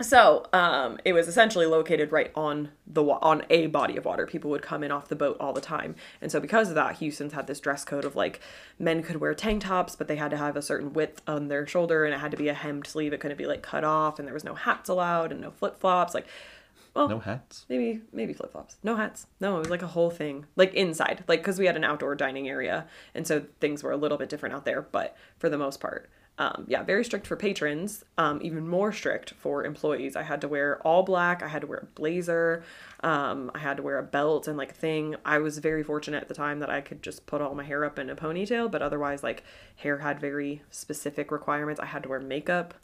[0.00, 4.26] So, um, it was essentially located right on the wa- on a body of water.
[4.26, 6.96] People would come in off the boat all the time, and so because of that,
[6.96, 8.40] Houston's had this dress code of like
[8.76, 11.64] men could wear tank tops, but they had to have a certain width on their
[11.64, 13.12] shoulder, and it had to be a hemmed sleeve.
[13.12, 15.78] It couldn't be like cut off, and there was no hats allowed and no flip
[15.78, 16.12] flops.
[16.12, 16.26] Like,
[16.92, 18.76] well, no hats maybe maybe flip flops.
[18.82, 19.28] No hats.
[19.38, 22.16] No, it was like a whole thing, like inside, like because we had an outdoor
[22.16, 24.82] dining area, and so things were a little bit different out there.
[24.82, 28.04] But for the most part, um, yeah, very strict for patrons.
[28.18, 30.16] Um, even more strict for employees.
[30.16, 31.42] I had to wear all black.
[31.42, 32.64] I had to wear a blazer.
[33.00, 35.14] Um, I had to wear a belt and like a thing.
[35.24, 37.84] I was very fortunate at the time that I could just put all my hair
[37.84, 39.44] up in a ponytail, but otherwise, like
[39.76, 41.80] hair had very specific requirements.
[41.80, 42.74] I had to wear makeup.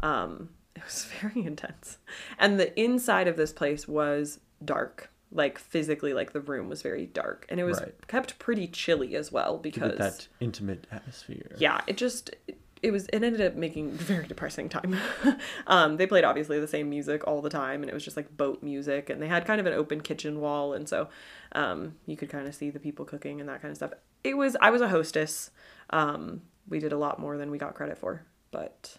[0.00, 1.98] Um, it was very intense.
[2.38, 5.10] And the inside of this place was dark.
[5.30, 7.44] Like physically, like the room was very dark.
[7.48, 8.06] And it was Right.
[8.06, 12.56] kept pretty chilly as well because that intimate atmosphere yeah, it just it
[12.90, 14.96] was it ended up making very depressing time.
[15.66, 18.36] um, they played obviously the same music all the time, and it was just like
[18.36, 21.08] boat music, and they had kind of an open kitchen wall, and so
[21.52, 23.92] um, you could kind of see the people cooking and that kind of stuff.
[24.22, 25.50] It was I was a hostess.
[25.90, 28.96] Um, we did a lot more than we got credit for, but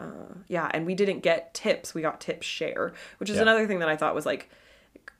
[0.00, 1.94] uh, yeah, and we didn't get tips.
[1.94, 3.42] We got tip share, which is Yeah.
[3.42, 4.50] another thing that I thought was like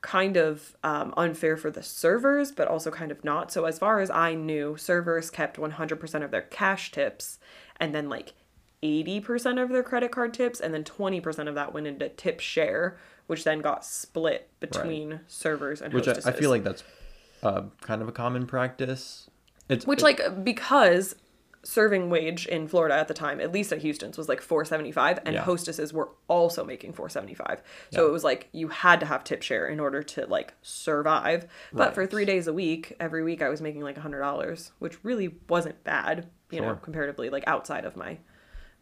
[0.01, 3.51] kind of um, unfair for the servers, but also kind of not.
[3.51, 7.39] So as far as I knew, servers kept 100% of their cash tips,
[7.79, 8.33] and then like
[8.83, 12.97] 80% of their credit card tips, and then 20% of that went into tip share,
[13.27, 15.93] which then got split between servers and hostesses.
[15.93, 16.37] which I, hostesses.
[16.37, 16.83] I feel like that's
[17.43, 19.29] uh, kind of a common practice
[19.69, 21.15] it's which it- like because
[21.63, 24.91] serving wage in Florida at the time, at least at Houston's, was like four seventy
[24.91, 25.41] five, and Yeah.
[25.41, 27.63] hostesses were also making four seventy five.
[27.91, 28.09] So Yeah.
[28.09, 31.47] it was like you had to have tip share in order to like survive.
[31.73, 34.71] But for three days a week, every week I was making like a hundred dollars,
[34.77, 38.17] which really wasn't bad, you know, comparatively, like outside of my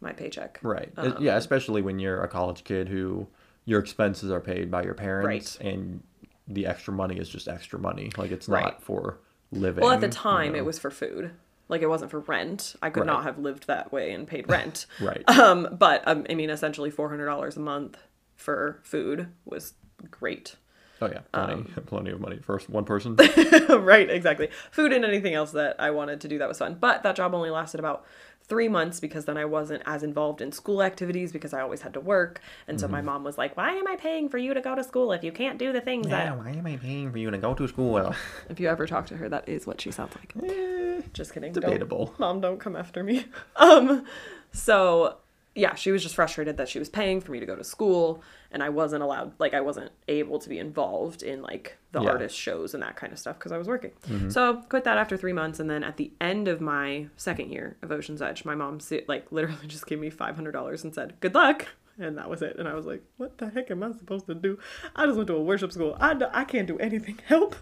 [0.00, 0.58] my paycheck.
[0.62, 0.92] Right.
[0.96, 3.26] Uh, Um, yeah, especially when you're a college kid who
[3.64, 6.02] your expenses are paid by your parents and
[6.46, 8.10] the extra money is just extra money.
[8.18, 8.64] Like it's Right.
[8.64, 9.18] not for
[9.50, 9.82] living.
[9.82, 10.58] Well, at the you time, know.
[10.58, 11.30] it was for food.
[11.68, 12.76] Like it wasn't for rent.
[12.82, 13.06] I could Right.
[13.06, 14.84] not have lived that way and paid rent.
[15.00, 15.26] Right.
[15.26, 17.96] Um, but um, I mean, essentially four hundred dollars a month
[18.36, 19.72] for food was
[20.10, 20.56] great.
[21.02, 23.16] Oh yeah, plenty, Um, plenty of money for one person.
[23.68, 24.48] right, exactly.
[24.70, 26.76] Food and anything else that I wanted to do that was fun.
[26.80, 28.04] But that job only lasted about
[28.46, 31.94] three months because then I wasn't as involved in school activities because I always had
[31.94, 32.40] to work.
[32.68, 33.06] And so my Mm-hmm.
[33.06, 35.32] mom was like, Why am I paying for you to go to school if you
[35.32, 38.14] can't do the things that why am I paying for you to go to school?
[38.48, 40.32] if you ever talk to her, that is what she sounds like.
[40.48, 41.52] Eh, Just kidding.
[41.52, 42.06] Debatable.
[42.06, 43.24] Don't, Mom, don't come after me.
[43.56, 44.04] Um,
[44.52, 45.16] so
[45.54, 48.22] yeah, she was just frustrated that she was paying for me to go to school
[48.50, 52.10] and I wasn't allowed, like, I wasn't able to be involved in like the Yeah.
[52.10, 53.92] artist shows and that kind of stuff because I was working.
[54.30, 55.60] So quit that after three months.
[55.60, 59.30] And then at the end of my second year of Ocean's Edge, my mom, like,
[59.30, 61.66] literally just gave me $500 and said, Good luck.
[61.98, 62.56] And that was it.
[62.58, 64.58] And I was like, What the heck am I supposed to do?
[64.96, 65.96] I just went to a worship school.
[66.00, 67.18] I, I can't do anything.
[67.26, 67.54] Help.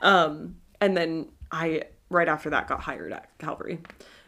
[0.00, 3.80] Um, and then I, right after that, got hired at Calvary.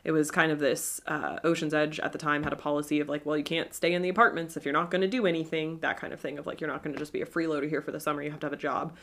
[0.05, 3.09] It was kind of this uh, Ocean's Edge at the time had a policy of
[3.09, 5.79] like, well, you can't stay in the apartments if you're not going to do anything,
[5.81, 7.83] that kind of thing of like, you're not going to just be a freeloader here
[7.83, 8.97] for the summer, you have to have a job.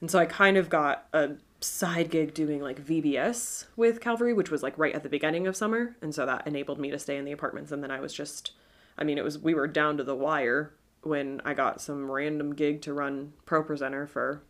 [0.00, 4.50] And so I kind of got a side gig doing like VBS with Calvary, which
[4.50, 5.96] was like right at the beginning of summer.
[6.02, 7.72] And so that enabled me to stay in the apartments.
[7.72, 8.52] And then I was just,
[8.98, 12.54] I mean, it was, we were down to the wire when I got some random
[12.54, 14.42] gig to run ProPresenter for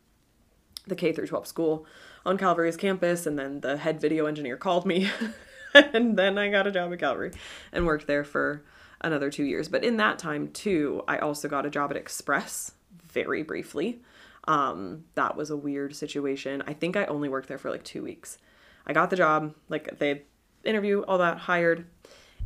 [0.86, 1.86] the K through 12 school
[2.24, 3.26] on Calvary's campus.
[3.26, 5.10] And then the head video engineer called me.
[5.74, 7.32] and then I got a job at Calvary
[7.72, 8.62] and worked there for
[9.00, 9.68] another two years.
[9.68, 12.72] But in that time, too, I also got a job at Express
[13.06, 14.00] very briefly.
[14.48, 16.62] Um, that was a weird situation.
[16.66, 18.38] I think I only worked there for like two weeks.
[18.86, 20.22] I got the job, like they
[20.64, 21.86] interview, all that, hired,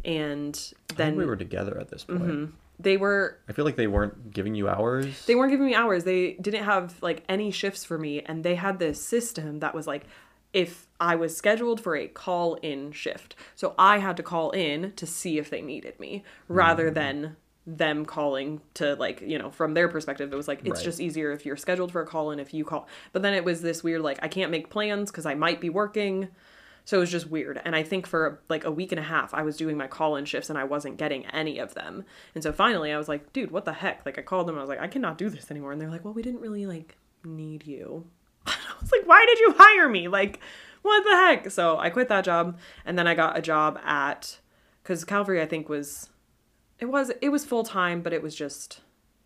[0.04, 2.54] and then we were together at this point.
[2.82, 5.26] They were I feel like they weren't giving you hours.
[5.26, 6.04] they weren't giving me hours.
[6.04, 9.86] They didn't have like any shifts for me, and they had this system that was
[9.86, 10.04] like
[10.52, 13.36] if I was scheduled for a call in shift.
[13.54, 16.94] So I had to call in to see if they needed me rather mm.
[16.94, 20.84] than them calling to like, you know, from their perspective it was like it's Right.
[20.84, 22.88] just easier if you're scheduled for a call in if you call.
[23.12, 25.70] But then it was this weird like I can't make plans cuz I might be
[25.70, 26.28] working.
[26.84, 27.60] So it was just weird.
[27.64, 30.16] And I think for like a week and a half, I was doing my call
[30.16, 32.04] in shifts and I wasn't getting any of them.
[32.34, 34.04] And so finally I was like, dude, what the heck?
[34.04, 35.72] Like I called them and I was like, I cannot do this anymore.
[35.72, 38.06] And they're like, well, we didn't really like need you.
[38.46, 40.08] I was like, why did you hire me?
[40.08, 40.40] Like,
[40.82, 41.50] what the heck?
[41.50, 44.38] So I quit that job and then I got a job at,
[44.82, 46.08] because Calvary, I think was,
[46.78, 48.80] it was, it was full time, but it was just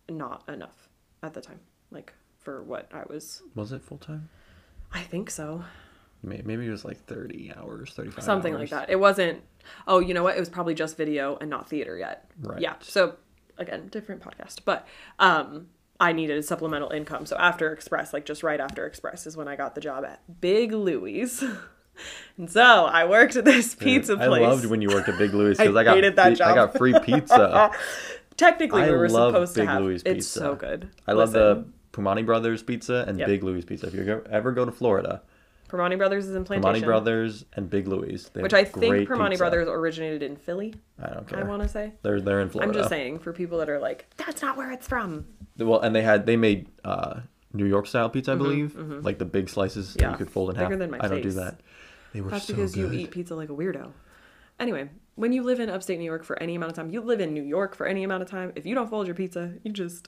[0.09, 0.89] not enough
[1.23, 1.61] at the time.
[1.91, 4.29] Like for what I was, Was it full time?
[4.91, 5.63] I think so.
[6.25, 8.23] Maybe it was like thirty hours, thirty-five.
[8.23, 8.89] something like that.
[8.89, 9.41] It wasn't.
[9.87, 10.35] Oh, you know what?
[10.35, 12.29] It was probably just video and not theater yet.
[12.41, 12.61] Right.
[12.61, 12.75] Yeah.
[12.81, 13.15] So
[13.57, 14.87] again, different podcast, but
[15.19, 15.67] um,
[15.99, 17.25] I needed a supplemental income.
[17.25, 20.21] So after Express, like just right after Express, is when I got the job at
[20.41, 21.43] Big Louie's.
[22.37, 24.43] and so I worked at this pizza I place.
[24.43, 26.55] I loved when you worked at Big Louie's because I, got hated that free, I
[26.55, 27.71] got free pizza.
[28.37, 29.81] Technically, I we were supposed Big to have.
[29.81, 30.89] Louie's It's so good.
[31.07, 33.27] I love the Listen, Primanti Brothers pizza and Yep.
[33.27, 33.87] Big Louie's pizza.
[33.87, 35.21] If you ever go to Florida,
[35.67, 36.83] Primanti Brothers is in Plantation.
[36.83, 39.41] Primanti Brothers and Big Louie's, they Which I think Primanti pizza.
[39.41, 40.73] Brothers originated in Philly.
[41.01, 41.39] I don't care.
[41.39, 41.93] I want to say.
[42.03, 42.71] They're they're in Florida.
[42.71, 45.25] I'm just saying for people that are like, that's not where it's from.
[45.57, 47.21] Well, and they had they made uh,
[47.53, 50.11] New York style pizza, I believe, like the big slices that Mm-hmm, Yeah.
[50.11, 50.79] you could fold in Bigger half.
[50.79, 51.61] than my I don't do that.
[52.13, 53.91] They were That's so because you eat pizza like a weirdo.
[54.59, 57.19] Anyway, when you live in upstate New York for any amount of time, you live
[57.19, 58.53] in New York for any amount of time.
[58.55, 60.07] If you don't fold your pizza, you just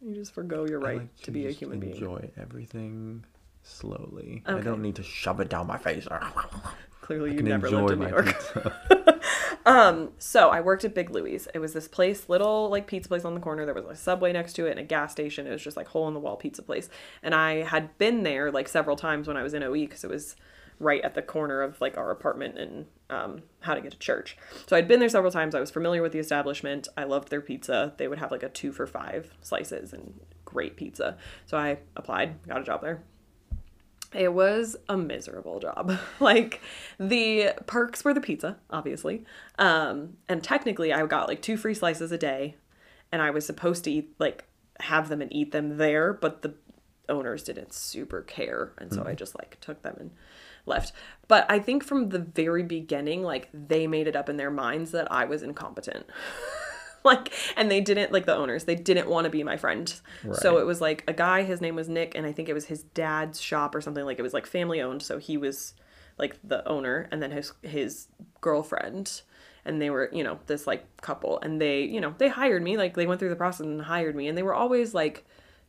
[0.00, 1.92] you just forgo your right like to be a human being.
[1.94, 3.24] Enjoy everything
[3.62, 4.42] slowly.
[4.46, 6.06] I don't need to shove it down my face.
[7.00, 8.34] Clearly, you never lived in New York.
[9.64, 11.48] Um, so I worked at Big Louie's.
[11.54, 13.64] It was this place, little like pizza place on the corner.
[13.64, 15.46] There was a subway next to it and a gas station.
[15.46, 16.88] It was just like hole in the wall pizza place.
[17.22, 20.10] And I had been there like several times when I was in OE because it
[20.10, 20.36] was
[20.80, 24.36] right at the corner of like our apartment and um, how to get to church.
[24.66, 25.54] So I'd been there several times.
[25.54, 26.88] I was familiar with the establishment.
[26.96, 27.94] I loved their pizza.
[27.98, 31.18] They would have like a two for five slices and great pizza.
[31.46, 33.04] So I applied, got a job there.
[34.14, 35.98] It was a miserable job.
[36.20, 36.60] like
[36.98, 39.24] the perks were the pizza, obviously.
[39.58, 42.56] Um, and technically I got like two free slices a day
[43.10, 44.44] and I was supposed to eat like
[44.80, 46.54] have them and eat them there, but the
[47.08, 50.10] owners didn't super care and so I just like took them and
[50.66, 50.92] left.
[51.28, 54.92] But I think from the very beginning like they made it up in their minds
[54.92, 56.06] that I was incompetent.
[57.04, 59.94] like and they didn't like the owners they didn't want to be my friend.
[60.32, 62.66] So it was like a guy his name was nick and i think it was
[62.66, 65.74] his dad's shop or something like it was like family owned so he was
[66.18, 68.08] like the owner and then his his
[68.40, 69.22] girlfriend.
[69.64, 72.76] And they were you know this like couple and they you know they hired me
[72.76, 75.24] like they went through the process and hired me and they were always like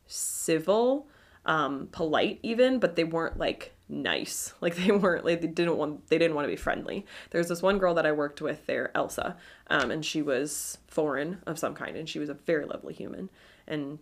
[0.06, 1.06] civil
[1.46, 4.52] um polite even but they weren't like nice.
[4.60, 7.04] Like they weren't like they didn't want they didn't want to be friendly.
[7.30, 9.36] There's this one girl that I worked with there, Elsa,
[9.68, 13.28] um, and she was foreign of some kind, and she was a very lovely human,
[13.66, 13.98] and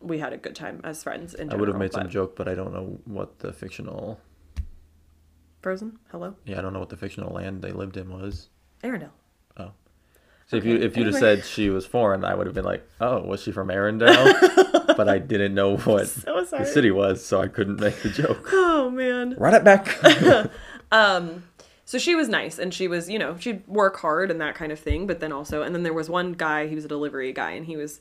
[0.00, 1.34] we had a good time as friends.
[1.34, 4.18] In I would have general, made some joke, but I don't know what the fictional.
[5.60, 5.98] Frozen.
[6.10, 8.48] Hello, Yeah, I don't know what the fictional land they lived in was.
[8.82, 9.10] Arendelle.
[9.58, 9.72] Oh.
[10.46, 12.88] So if you if you'd have said she was foreign, I would have been like,
[13.00, 14.66] oh, was she from Arendelle?
[15.00, 18.48] but I didn't know what So the city was, so I couldn't make the joke.
[18.80, 19.34] Oh man.
[19.38, 19.88] Run it back.
[20.92, 21.44] Um,
[21.84, 24.72] so she was nice and she was, you know, she'd work hard and that kind
[24.72, 27.32] of thing, but then also, and then there was one guy, he was a delivery
[27.32, 28.00] guy and he was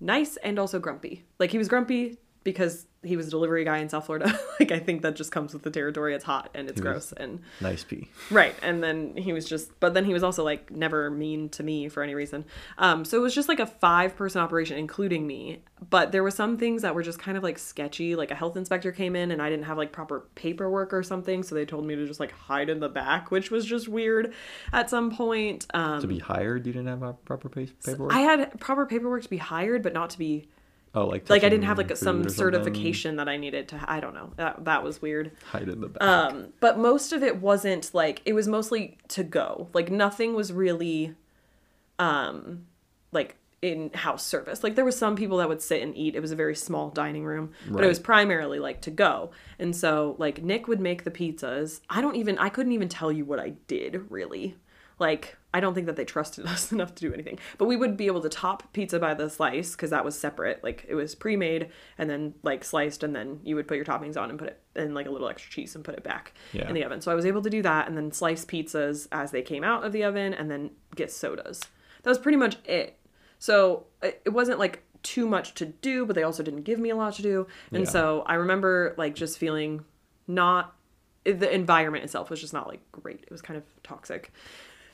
[0.00, 1.24] nice and also grumpy.
[1.38, 4.36] Like he was grumpy because he was a delivery guy in South Florida.
[4.60, 6.14] like I think that just comes with the territory.
[6.14, 8.08] It's hot and it's He gross and nice pee.
[8.30, 8.54] right.
[8.62, 11.88] And then he was just, but then he was also like never mean to me
[11.88, 12.44] for any reason.
[12.78, 15.62] Um, so it was just like a five person operation, including me.
[15.90, 18.16] But there were some things that were just kind of like sketchy.
[18.16, 21.42] Like a health inspector came in and I didn't have like proper paperwork or something.
[21.42, 24.32] So they told me to just like hide in the back, which was just weird
[24.72, 25.66] at some point.
[25.74, 28.12] Um, To be hired, you didn't have a proper pa- paperwork.
[28.14, 30.48] I had proper paperwork to be hired, but not to be
[30.96, 33.84] oh, like like I didn't have like some certification that I needed to.
[33.86, 34.32] I don't know.
[34.36, 35.32] That that was weird.
[35.44, 36.02] Hide in the back.
[36.02, 39.68] Um, but most of it wasn't like it was mostly to go.
[39.72, 41.14] Like nothing was really
[41.98, 42.66] um
[43.12, 44.62] like in house service.
[44.62, 46.14] Like there was some people that would sit and eat.
[46.14, 49.30] It was a very small dining room, but it was primarily like to go.
[49.58, 51.80] And so like Nick would make the pizzas.
[51.90, 54.56] I don't even I couldn't even tell you what I did really.
[54.98, 57.38] Like I don't think that they trusted us enough to do anything.
[57.58, 60.62] But we would be able to top pizza by the slice because that was separate.
[60.64, 64.16] Like it was pre-made and then like sliced and then you would put your toppings
[64.16, 66.68] on and put it and like a little extra cheese and put it back Yeah.
[66.68, 67.00] in the oven.
[67.00, 69.84] So I was able to do that and then slice pizzas as they came out
[69.84, 71.60] of the oven and then get sodas.
[72.02, 72.98] That was pretty much it.
[73.38, 76.90] So it it wasn't like too much to do, but they also didn't give me
[76.90, 77.46] a lot to do.
[77.70, 77.90] And Yeah.
[77.90, 79.84] so I remember like just feeling
[80.26, 80.74] not
[81.24, 83.20] the environment itself was just not like great.
[83.22, 84.32] It was kind of toxic.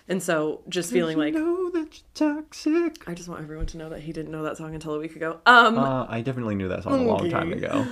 [0.08, 3.08] And so just feeling You like know that you're toxic.
[3.08, 5.14] I just want everyone to know that he didn't know that song until a week
[5.16, 5.40] ago.
[5.46, 7.86] Um Uh, I definitely knew that song a long time ago.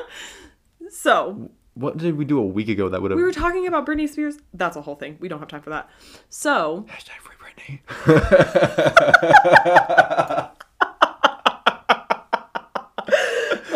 [0.90, 3.16] so What did we do a week ago that would have?
[3.18, 4.36] we were talking about Britney Spears.
[4.52, 5.16] That's a whole thing.
[5.20, 5.90] We don't have time for that.
[6.28, 7.80] So Hashtag free Britney.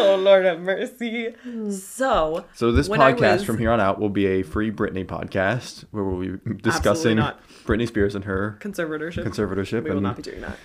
[0.01, 1.35] Oh Lord have mercy.
[1.71, 5.85] So So this podcast was- from here on out will be a free Britney podcast
[5.91, 7.19] where we'll be discussing.
[7.65, 9.25] Britney Spears and her conservatorship.
[9.25, 9.85] conservatorship.
[9.85, 10.57] we will and not be doing that.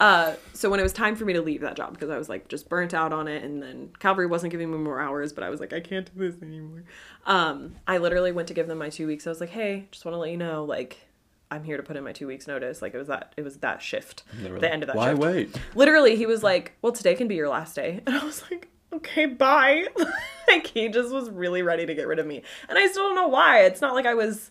[0.00, 2.28] Uh, so when it was time for me to leave that job because I was
[2.28, 5.44] like just burnt out on it, and then Calvary wasn't giving me more hours, but
[5.44, 6.82] I was like, I can't do this anymore.
[7.26, 9.26] Um, I literally went to give them my two weeks.
[9.26, 11.06] I was like, hey, just want to let you know, like,
[11.50, 12.82] I'm here to put in my two weeks notice.
[12.82, 15.22] Like it was that it was that shift, the like, end of that Why shift.
[15.22, 15.60] wait?
[15.76, 18.68] Literally, he was like, well, today can be your last day, and I was like.
[18.96, 19.86] Okay, bye.
[20.48, 23.16] like he just was really ready to get rid of me, and I still don't
[23.16, 23.60] know why.
[23.62, 24.50] It's not like I was,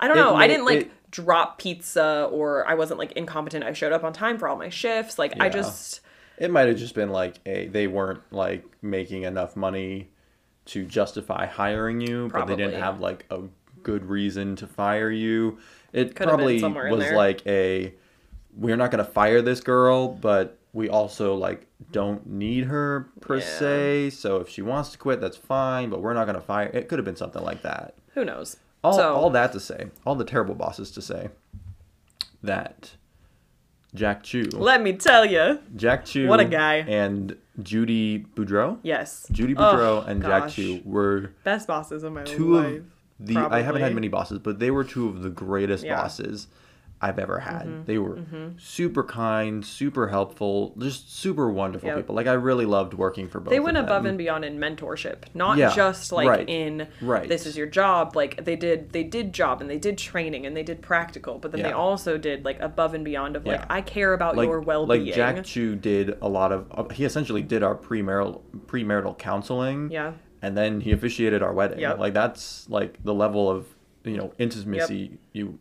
[0.00, 0.34] I don't It know.
[0.34, 3.64] I didn't like it- drop pizza or I wasn't like incompetent.
[3.64, 5.18] I showed up on time for all my shifts.
[5.18, 6.00] Like I just
[6.38, 10.10] It might have just been like a they weren't like making enough money
[10.66, 13.42] to justify hiring you, but they didn't have like a
[13.84, 15.58] good reason to fire you.
[15.92, 17.94] It Could probably was like a
[18.56, 23.36] we're not going to fire this girl, but we also like don't need her per
[23.36, 23.44] Yeah.
[23.44, 24.10] se.
[24.10, 26.68] So if she wants to quit, that's fine, but we're not going to fire.
[26.74, 27.94] It could have been something like that.
[28.14, 28.58] who knows.
[28.84, 31.30] All, so all that to say, all the terrible bosses to say
[32.42, 32.92] that
[33.94, 36.76] Jack Chu, let me tell you, Jack Chu, What a guy.
[36.78, 40.56] and Judy Boudreau, yes, Judy Oh, Boudreau and Jack gosh.
[40.56, 42.76] Chu were best bosses of my two life.
[42.78, 42.84] of
[43.20, 43.36] the.
[43.38, 45.96] I haven't had many bosses, but they were two of the greatest Yeah.
[45.96, 46.48] Bosses
[47.04, 47.86] I've ever had.
[47.86, 48.18] They were
[48.58, 51.96] super kind, super helpful, just super wonderful Yep.
[51.98, 52.14] people.
[52.14, 53.50] Like I really loved working for both.
[53.50, 57.28] They went above and beyond in mentorship, not Yeah, just like right, in right.
[57.28, 58.16] this is your job.
[58.16, 61.52] Like they did, they did job and they did training and they did practical, but
[61.52, 63.66] then they also did like above and beyond of like Yeah.
[63.68, 65.04] I care about like your well being.
[65.06, 66.66] like Jack Chu did a lot of.
[66.72, 69.90] uh, He essentially did our premarital premarital counseling.
[69.90, 70.12] Yeah.
[70.42, 71.78] and then he officiated our wedding.
[71.80, 71.98] Yep.
[71.98, 73.66] Like that's like the level of
[74.04, 75.58] you know intimacy you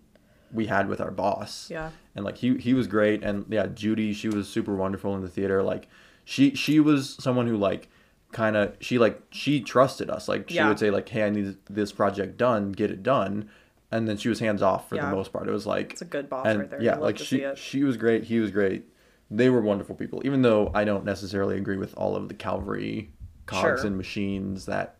[0.53, 1.69] we had with our boss.
[1.69, 1.89] Yeah.
[2.15, 5.29] and like he he was great, and yeah, Judy she was super wonderful in the
[5.29, 5.63] theater.
[5.63, 5.87] Like
[6.25, 7.89] she she was someone who like
[8.31, 10.27] kind of she like she trusted us.
[10.27, 10.67] Like she Yeah.
[10.69, 13.49] would say like, hey, I need this project done, get it done.
[13.91, 15.09] And then she was hands off for Yeah.
[15.09, 15.47] the most part.
[15.47, 16.81] It was like It's a good boss and right there.
[16.81, 18.23] yeah, like she she was great.
[18.23, 18.85] He was great.
[19.29, 20.21] They were wonderful people.
[20.25, 23.11] Even though I don't necessarily agree with all of the Calvary
[23.45, 23.87] cogs Sure.
[23.87, 24.97] and machines that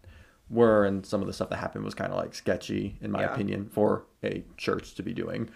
[0.49, 3.21] were, and some of the stuff that happened was kind of like sketchy, in my
[3.21, 3.33] Yeah.
[3.33, 5.49] opinion, for a church to be doing.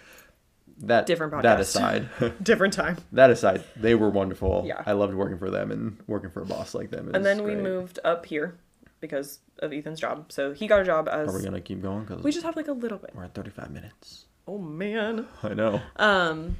[0.79, 2.07] That Different That aside,
[2.43, 2.97] Different time.
[3.11, 4.63] that aside, they were wonderful.
[4.65, 4.83] Yeah.
[4.85, 7.09] I loved working for them and working for a boss like them.
[7.15, 7.63] And then we great.
[7.63, 8.57] moved up here
[8.99, 10.31] because of Ethan's job.
[10.31, 12.05] So he got a job as Are we gonna keep going?
[12.05, 13.11] Because we just have like a little bit.
[13.15, 14.25] we're at 35 minutes.
[14.47, 15.25] Oh man.
[15.43, 15.81] I know.
[15.95, 16.57] Um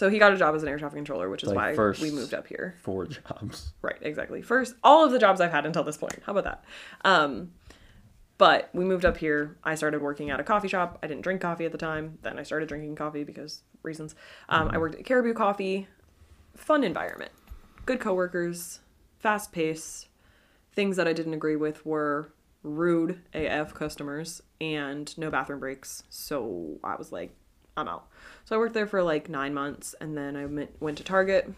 [0.00, 2.00] so he got a job as an air traffic controller, which is Like why first-
[2.00, 2.74] we moved up here.
[2.80, 3.74] Four jobs.
[3.82, 4.40] Right, exactly.
[4.40, 6.22] First, all of the jobs I've had until this point.
[6.24, 6.64] How about that?
[7.04, 7.52] Um,
[8.38, 9.58] but we moved up here.
[9.62, 10.98] I started working at a coffee shop.
[11.02, 12.16] I didn't drink coffee at the time.
[12.22, 14.14] Then I started drinking coffee because reasons.
[14.48, 15.86] Um, I worked at Caribou Coffee.
[16.56, 17.32] Fun environment,
[17.84, 18.80] good coworkers,
[19.18, 20.08] fast pace.
[20.72, 22.32] Things that I didn't agree with were
[22.62, 26.04] rude AF customers and no bathroom breaks.
[26.08, 27.36] So I was like,
[27.76, 28.06] I'm out.
[28.44, 30.46] So I worked there for like nine months, and then I
[30.80, 31.52] went to Target.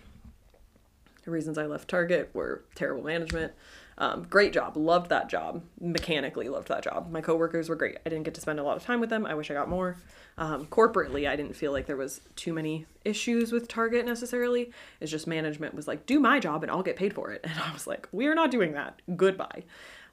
[1.25, 3.53] The reasons I left Target were terrible management.
[3.99, 5.63] Um, great job, loved that job.
[5.81, 7.11] Mechanically loved that job.
[7.11, 7.99] My coworkers were great.
[8.05, 9.27] I didn't get to spend a lot of time with them.
[9.27, 9.97] I wish I got more.
[10.39, 14.73] Um, corporately, I didn't feel like there was too many issues with Target necessarily.
[15.01, 17.59] It's just management was like, "Do my job and I'll get paid for it," and
[17.61, 19.01] I was like, "We are not doing that.
[19.17, 19.65] Goodbye."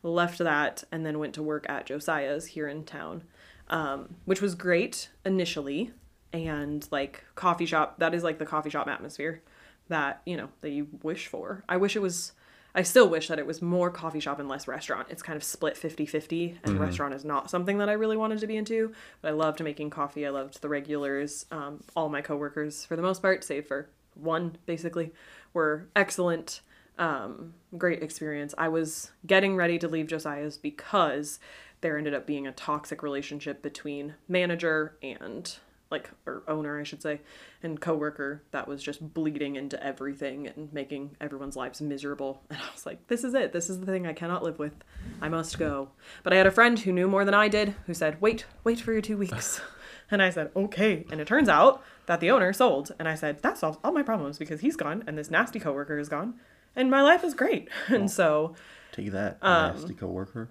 [0.03, 3.23] Left that and then went to work at Josiah's here in town,
[3.69, 5.91] um, which was great initially,
[6.33, 7.99] and like coffee shop.
[7.99, 9.41] That is like the coffee shop atmosphere
[9.89, 11.63] that you know that you wish for.
[11.67, 12.31] I wish it was
[12.75, 15.07] i still wish that it was more coffee shop and less restaurant.
[15.09, 18.47] It's kind of split 50-50 and restaurant is not something that i really wanted to
[18.47, 20.25] be into but i loved making coffee.
[20.25, 21.45] I loved the regulars.
[21.51, 25.11] Um, all my coworkers for the most part save for one basically
[25.53, 26.61] were excellent
[26.99, 28.53] um, great experience.
[28.57, 31.39] I was getting ready to leave josiah's because
[31.81, 35.55] there ended up being a toxic relationship between manager and
[35.91, 37.19] like or owner I should say
[37.63, 42.43] and coworker that was just bleeding into everything and making everyone's lives miserable.
[42.49, 43.53] And I was like this is it.
[43.53, 44.73] This is the thing I cannot live with.
[45.21, 45.89] I must go.
[46.23, 48.79] But I had a friend who knew more than I did who said wait wait
[48.79, 49.61] for your 2 weeks.
[50.11, 51.05] And I said okay.
[51.11, 52.91] And it turns out that the owner sold.
[52.97, 55.99] And I said that solves all my problems because he's gone and this nasty coworker
[55.99, 56.33] is gone
[56.75, 57.67] and my life is great.
[57.87, 58.55] And so
[58.91, 60.49] Take that, Um, nasty coworker.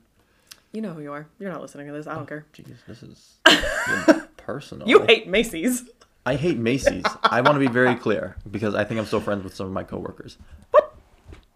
[0.73, 2.77] You know who you are you're not listening to this I don't oh, care Jeez,
[2.87, 3.39] this is
[4.37, 4.89] personal.
[4.89, 5.85] you hate Macy's
[6.29, 7.05] I hate Macy's.
[7.23, 9.73] I want to be very clear because I think I'm still friends with some of
[9.73, 10.37] my coworkers.
[10.73, 10.95] What?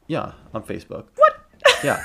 [0.06, 1.08] Yeah, on Facebook.
[1.16, 1.40] what
[1.84, 2.02] Yeah.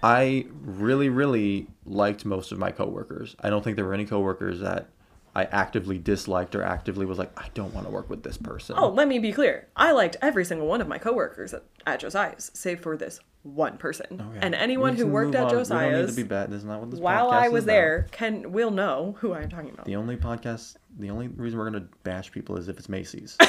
[0.00, 3.34] I really, really liked most of my coworkers.
[3.40, 4.90] I don't think there were any coworkers that
[5.34, 8.76] I actively disliked or actively was like, I don't want to work with this person.
[8.78, 9.66] Oh, let me be clear.
[9.74, 13.78] I liked every single one of my coworkers at, at Josiah's, save for this one
[13.78, 14.20] person.
[14.20, 14.38] Okay.
[14.42, 15.46] And anyone who worked at on.
[15.46, 16.50] We don't need Josiah's to be bad.
[16.50, 19.70] This is not what this while I was there can will know who I'm talking
[19.70, 19.86] about.
[19.86, 23.38] The only podcast, the only reason we're gonna bash people is if it's Macy's.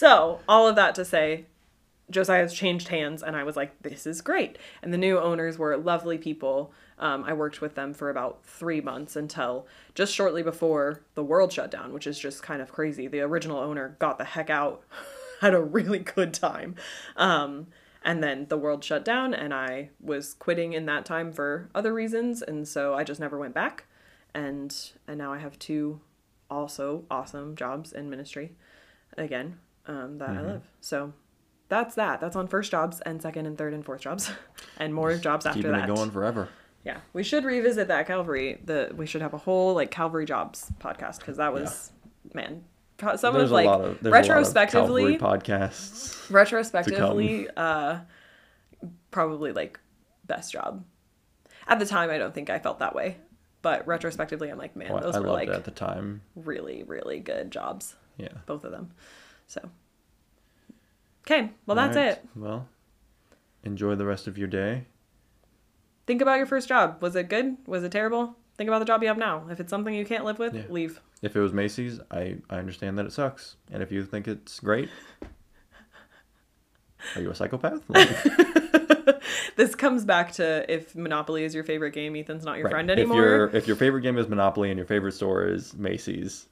[0.00, 1.46] So, all of that to say,
[2.10, 4.56] Josiah's changed hands, and I was like, this is great.
[4.82, 6.72] And the new owners were lovely people.
[6.98, 11.52] Um, I worked with them for about three months until just shortly before the world
[11.52, 13.08] shut down, which is just kind of crazy.
[13.08, 14.84] The original owner got the heck out,
[15.40, 16.76] had a really good time.
[17.16, 17.66] Um,
[18.02, 21.92] and then the world shut down, and I was quitting in that time for other
[21.92, 23.84] reasons, and so I just never went back.
[24.34, 24.74] And
[25.06, 26.00] and now I have two
[26.50, 28.52] also awesome jobs in ministry
[29.16, 30.62] again um, that I love.
[30.80, 31.12] So
[31.68, 32.20] that's that.
[32.20, 34.30] That's on first jobs and second and third and fourth jobs,
[34.78, 35.88] and more jobs after Keeping that.
[35.88, 36.48] it going forever.
[36.84, 38.60] Yeah, we should revisit that Calvary.
[38.64, 41.92] The we should have a whole like Calvary jobs podcast because that was
[42.32, 42.64] man.
[43.00, 46.30] Some There's of like of there's a lot of retrospectively, podcasts.
[46.30, 48.00] retrospectively, uh,
[49.10, 49.80] probably like
[50.26, 50.84] best job.
[51.66, 53.16] At the time, I don't think I felt that way,
[53.62, 56.22] but retrospectively, I'm like, man, Well, those I were loved like it at the time.
[56.34, 58.28] really, really good jobs, Yeah.
[58.46, 58.90] both of them.
[59.46, 59.60] So,
[61.26, 62.24] okay, well that's Alright, it.
[62.36, 62.68] Well,
[63.64, 64.86] enjoy the rest of your day.
[66.06, 67.00] Think about your first job.
[67.02, 67.56] Was it good?
[67.66, 68.36] Was it terrible?
[68.60, 69.46] Think about the job you have now.
[69.50, 70.64] If it's something you can't live with, Yeah.
[70.68, 71.00] leave.
[71.22, 73.56] If it was Macy's, I, I understand that it sucks.
[73.72, 74.90] And if you think it's great,
[77.16, 77.80] are you a psychopath?
[77.88, 78.10] Like,
[79.56, 82.70] This comes back to if Monopoly is your favorite game, Ethan's not your right.
[82.72, 83.22] friend If anymore.
[83.22, 86.46] your if your favorite game is Monopoly and your favorite store is Macy's,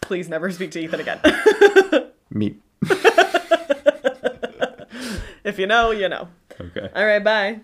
[0.00, 1.18] Please never speak to Ethan again.
[2.30, 2.54] Me.
[5.42, 6.28] if you know, you know.
[6.60, 6.88] Okay.
[6.94, 7.62] All right, bye.